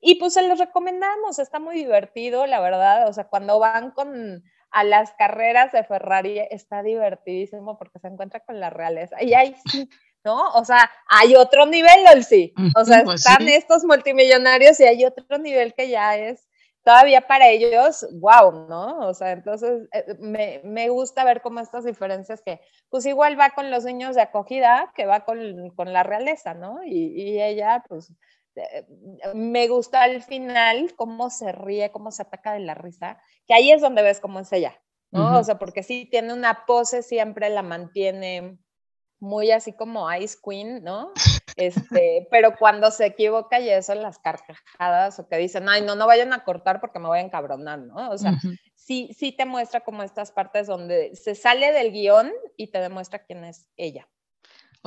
Y 0.01 0.15
pues 0.15 0.34
se 0.34 0.47
los 0.47 0.60
recomendamos, 0.60 1.39
está 1.39 1.60
muy 1.60 1.75
divertido, 1.75 2.45
la 2.45 2.60
verdad. 2.60 3.08
O 3.08 3.13
sea, 3.13 3.27
cuando 3.27 3.60
van 3.60 3.91
con 3.91 4.43
a 4.71 4.84
las 4.84 5.13
carreras 5.13 5.71
de 5.71 5.84
Ferrari 5.84 6.39
está 6.51 6.84
divertidísimo 6.84 7.77
porque 7.77 7.99
se 7.99 8.08
encuentra 8.08 8.41
con 8.41 8.60
la 8.60 8.69
realeza. 8.69 9.23
Y 9.23 9.34
ahí 9.34 9.55
sí, 9.71 9.89
¿no? 10.23 10.49
O 10.49 10.65
sea, 10.65 10.91
hay 11.08 11.36
otro 11.36 11.65
nivel, 11.65 12.23
sí. 12.25 12.53
O 12.75 12.84
sea, 12.84 13.03
pues 13.03 13.25
están 13.25 13.47
estos 13.47 13.86
multimillonarios 13.86 14.79
y 14.79 14.84
hay 14.84 15.05
otro 15.05 15.38
nivel 15.38 15.73
que 15.73 15.89
ya 15.89 16.17
es 16.17 16.47
todavía 16.84 17.21
para 17.21 17.47
ellos, 17.47 18.05
wow, 18.13 18.67
¿no? 18.67 18.99
O 19.08 19.13
sea, 19.13 19.31
entonces 19.31 19.88
eh, 19.91 20.15
me, 20.19 20.62
me, 20.63 20.89
gusta 20.89 21.23
ver 21.23 21.41
cómo 21.41 21.60
estas 21.60 21.84
diferencias 21.84 22.41
que, 22.43 22.62
pues 22.89 23.05
igual 23.08 23.39
va 23.39 23.49
con 23.51 23.71
los 23.71 23.86
niños 23.86 24.15
de 24.15 24.21
acogida, 24.21 24.91
que 24.95 25.08
va 25.08 25.25
con, 25.25 25.71
con 25.71 25.93
la 25.93 26.03
realeza, 26.03 26.53
¿no? 26.53 26.84
Y, 26.84 27.08
y 27.15 27.41
ella, 27.41 27.84
pues 27.89 28.13
me 29.34 29.68
gusta 29.68 30.04
al 30.04 30.24
final 30.24 30.94
cómo 30.96 31.30
se 31.30 31.52
ríe, 31.52 31.91
cómo 31.91 32.12
se 32.12 32.22
ataca 32.22 32.54
de 32.54 32.60
la 32.60 32.74
risa, 32.74 33.22
que 33.48 33.54
ahí 33.54 33.72
es 33.72 33.82
donde 33.82 34.02
ves 34.02 34.20
cómo 34.20 34.39
es 34.39 34.52
ella, 34.52 34.80
¿no? 35.12 35.39
O 35.39 35.44
sea, 35.44 35.58
porque 35.58 35.84
sí 35.84 36.08
tiene 36.10 36.34
una 36.34 36.65
pose, 36.65 37.04
siempre 37.04 37.50
la 37.50 37.63
mantiene 37.63 38.58
muy 39.20 39.52
así 39.52 39.74
como 39.74 40.12
Ice 40.13 40.38
Queen, 40.44 40.84
¿no? 40.84 41.12
Este, 41.56 42.28
pero 42.32 42.56
cuando 42.58 42.91
se 42.91 43.06
equivoca 43.06 43.60
y 43.60 43.70
eso, 43.70 43.96
las 43.96 44.20
carcajadas 44.20 45.20
o 45.20 45.28
que 45.28 45.38
dicen, 45.38 45.68
ay, 45.70 45.82
no, 45.82 45.96
no 45.96 46.08
vayan 46.08 46.34
a 46.34 46.44
cortar 46.44 46.80
porque 46.80 47.00
me 47.00 47.08
voy 47.08 47.20
a 47.20 47.24
encabronar, 47.24 47.80
¿no? 47.80 48.10
O 48.10 48.18
sea, 48.18 48.34
sí, 48.76 49.12
sí 49.18 49.32
te 49.32 49.46
muestra 49.46 49.82
como 49.82 50.04
estas 50.04 50.32
partes 50.32 50.68
donde 50.68 51.15
se 51.15 51.36
sale 51.36 51.72
del 51.72 51.91
guion 51.91 52.32
y 52.58 52.68
te 52.68 52.80
demuestra 52.80 53.24
quién 53.26 53.44
es 53.46 53.70
ella. 53.78 54.08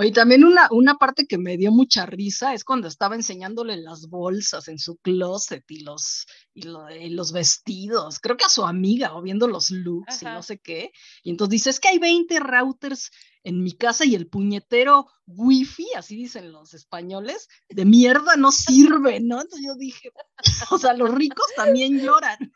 Oye, 0.00 0.12
también 0.12 0.44
una, 0.44 0.68
una 0.70 0.94
parte 0.94 1.26
que 1.26 1.38
me 1.38 1.56
dio 1.56 1.72
mucha 1.72 2.06
risa 2.06 2.54
es 2.54 2.62
cuando 2.62 2.86
estaba 2.86 3.16
enseñándole 3.16 3.76
las 3.76 4.08
bolsas 4.08 4.68
en 4.68 4.78
su 4.78 4.96
closet 4.98 5.68
y 5.68 5.80
los, 5.80 6.24
y, 6.54 6.62
los 7.10 7.32
vestidos, 7.32 8.20
creo 8.20 8.36
que 8.36 8.44
a 8.44 8.48
su 8.48 8.64
amiga 8.64 9.16
o 9.16 9.22
viendo 9.22 9.48
los 9.48 9.70
looks 9.70 10.22
y 10.22 10.26
no 10.26 10.44
sé 10.44 10.60
qué. 10.60 10.92
Y 11.24 11.30
entonces 11.30 11.50
dice, 11.50 11.70
es 11.70 11.80
que 11.80 11.88
hay 11.88 11.98
20 11.98 12.38
routers 12.38 13.10
en 13.42 13.60
mi 13.60 13.72
casa 13.72 14.04
y 14.04 14.14
el 14.14 14.28
puñetero 14.28 15.08
wifi, 15.26 15.88
así 15.96 16.14
dicen 16.14 16.52
los 16.52 16.74
españoles, 16.74 17.48
de 17.68 17.84
mierda 17.84 18.36
no 18.36 18.52
sirve, 18.52 19.18
¿no? 19.18 19.40
Entonces 19.40 19.66
yo 19.66 19.74
dije, 19.74 20.12
o 20.70 20.78
sea, 20.78 20.94
los 20.94 21.12
ricos 21.12 21.46
también 21.56 21.98
lloran 21.98 22.52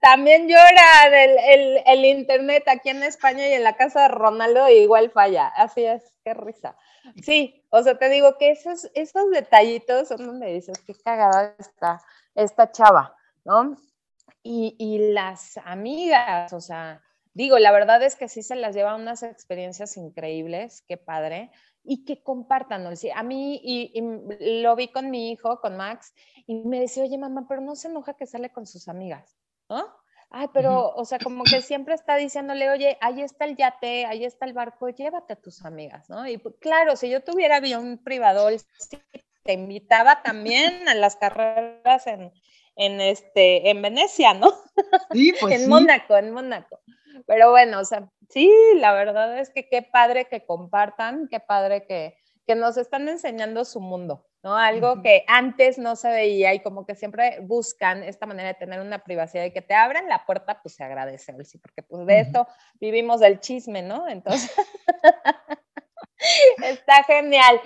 también 0.00 0.48
llora 0.48 1.06
el, 1.12 1.82
el, 1.86 2.04
internet 2.04 2.64
aquí 2.68 2.88
en 2.88 3.02
España 3.02 3.46
y 3.48 3.52
en 3.52 3.64
la 3.64 3.76
casa 3.76 4.02
de 4.02 4.08
Ronaldo 4.08 4.68
igual 4.68 5.10
falla. 5.10 5.48
Así 5.48 5.84
es, 5.84 6.02
qué 6.24 6.34
risa. 6.34 6.76
Sí, 7.22 7.64
o 7.70 7.82
sea, 7.82 7.98
te 7.98 8.08
digo 8.08 8.38
que 8.38 8.50
esos, 8.50 8.90
esos 8.94 9.30
detallitos 9.30 10.08
son 10.08 10.26
donde 10.26 10.54
dices, 10.54 10.78
qué 10.86 10.94
cagada 10.94 11.54
está 11.58 12.00
esta 12.34 12.72
chava, 12.72 13.14
¿no? 13.44 13.76
Y, 14.42 14.74
y 14.78 15.12
las 15.12 15.58
amigas, 15.58 16.52
o 16.54 16.60
sea, 16.60 17.02
digo, 17.34 17.58
la 17.58 17.70
verdad 17.70 18.02
es 18.02 18.16
que 18.16 18.28
sí 18.28 18.42
se 18.42 18.56
las 18.56 18.74
lleva 18.74 18.96
unas 18.96 19.22
experiencias 19.22 19.98
increíbles, 19.98 20.82
qué 20.88 20.96
padre, 20.96 21.50
y 21.84 22.04
que 22.04 22.22
compartan. 22.22 22.86
A 22.86 23.22
mí, 23.22 23.60
y, 23.62 23.92
y, 23.94 24.62
lo 24.62 24.76
vi 24.76 24.88
con 24.88 25.10
mi 25.10 25.30
hijo, 25.30 25.60
con 25.60 25.76
Max, 25.76 26.14
y 26.46 26.54
me 26.54 26.80
decía, 26.80 27.04
oye, 27.04 27.18
mamá, 27.18 27.46
pero 27.48 27.60
no 27.60 27.76
se 27.76 27.88
enoja 27.88 28.14
que 28.14 28.26
sale 28.26 28.50
con 28.50 28.66
sus 28.66 28.88
amigas. 28.88 29.36
¿No? 29.70 29.86
Ay, 30.32 30.48
pero, 30.52 30.92
o 30.94 31.04
sea, 31.04 31.18
como 31.18 31.42
que 31.42 31.60
siempre 31.60 31.94
está 31.94 32.16
diciéndole, 32.16 32.70
oye, 32.70 32.96
ahí 33.00 33.20
está 33.20 33.46
el 33.46 33.56
yate, 33.56 34.06
ahí 34.06 34.24
está 34.24 34.46
el 34.46 34.52
barco, 34.52 34.88
llévate 34.88 35.32
a 35.32 35.40
tus 35.40 35.64
amigas, 35.64 36.08
¿no? 36.08 36.28
Y 36.28 36.38
pues, 36.38 36.54
claro, 36.60 36.94
si 36.94 37.10
yo 37.10 37.24
tuviera 37.24 37.56
avión 37.56 37.98
privado, 37.98 38.48
te 39.42 39.52
invitaba 39.52 40.22
también 40.22 40.88
a 40.88 40.94
las 40.94 41.16
carreras 41.16 42.06
en, 42.06 42.32
en, 42.76 43.00
este, 43.00 43.70
en 43.70 43.82
Venecia, 43.82 44.34
¿no? 44.34 44.52
Sí, 45.10 45.32
pues 45.40 45.52
En 45.62 45.68
Mónaco, 45.68 46.16
en 46.16 46.30
Mónaco. 46.30 46.80
Pero 47.26 47.50
bueno, 47.50 47.80
o 47.80 47.84
sea, 47.84 48.08
sí, 48.28 48.52
la 48.76 48.92
verdad 48.92 49.36
es 49.38 49.50
que 49.50 49.68
qué 49.68 49.82
padre 49.82 50.26
que 50.26 50.44
compartan, 50.44 51.26
qué 51.28 51.40
padre 51.40 51.86
que, 51.86 52.16
que 52.46 52.54
nos 52.54 52.76
están 52.76 53.08
enseñando 53.08 53.64
su 53.64 53.80
mundo. 53.80 54.29
¿No? 54.42 54.56
Algo 54.56 55.02
que 55.02 55.24
antes 55.26 55.78
no 55.78 55.96
se 55.96 56.08
veía 56.08 56.54
y 56.54 56.60
como 56.60 56.86
que 56.86 56.94
siempre 56.94 57.40
buscan 57.42 58.02
esta 58.02 58.26
manera 58.26 58.48
de 58.48 58.54
tener 58.54 58.80
una 58.80 59.00
privacidad 59.00 59.44
y 59.44 59.52
que 59.52 59.62
te 59.62 59.74
abran 59.74 60.08
la 60.08 60.24
puerta, 60.24 60.60
pues 60.62 60.74
se 60.74 60.84
agradece, 60.84 61.34
sí, 61.44 61.58
porque 61.58 61.82
pues 61.82 62.06
de 62.06 62.20
esto 62.20 62.46
vivimos 62.80 63.20
del 63.20 63.40
chisme, 63.40 63.82
¿no? 63.82 64.08
Entonces, 64.08 64.50
está 66.64 67.04
genial. 67.04 67.60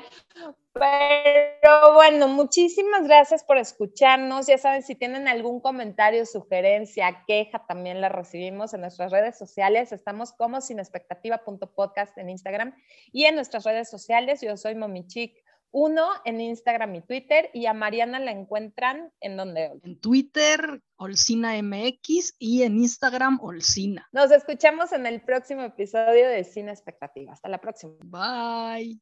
Pero 0.73 1.95
bueno, 1.95 2.27
muchísimas 2.27 3.05
gracias 3.05 3.45
por 3.45 3.59
escucharnos. 3.59 4.49
Ya 4.49 4.59
saben, 4.59 4.83
si 4.83 4.97
tienen 4.97 5.29
algún 5.29 5.61
comentario, 5.61 6.27
sugerencia, 6.27 7.23
queja, 7.29 7.65
también 7.69 8.01
la 8.01 8.09
recibimos 8.09 8.75
en 8.75 8.81
nuestras 8.81 9.13
redes 9.13 9.39
sociales. 9.39 9.93
Estamos 9.93 10.33
como 10.33 10.61
sinexpectativa.podcast 10.61 12.19
en 12.19 12.31
Instagram 12.31 12.75
y 13.13 13.27
en 13.27 13.37
nuestras 13.37 13.63
redes 13.63 13.89
sociales. 13.89 14.41
Yo 14.41 14.57
soy 14.57 14.75
Momichic 14.75 15.44
uno 15.75 16.09
en 16.25 16.41
Instagram 16.41 16.95
y 16.95 17.01
Twitter 17.03 17.51
y 17.53 17.67
a 17.67 17.75
Mariana 17.75 18.21
la 18.21 18.31
encuentran 18.31 19.11
en 19.21 19.37
donde? 19.37 19.73
En 19.83 19.99
Twitter, 19.99 20.81
Olcina 20.97 21.61
MX 21.61 22.37
y 22.39 22.63
en 22.63 22.77
Instagram, 22.79 23.41
Olcina. 23.43 24.09
Nos 24.13 24.31
escuchamos 24.31 24.93
en 24.93 25.05
el 25.05 25.21
próximo 25.21 25.63
episodio 25.63 26.29
de 26.29 26.45
Cine 26.45 26.71
Expectativa. 26.71 27.33
Hasta 27.33 27.49
la 27.49 27.61
próxima. 27.61 27.95
Bye. 28.05 28.93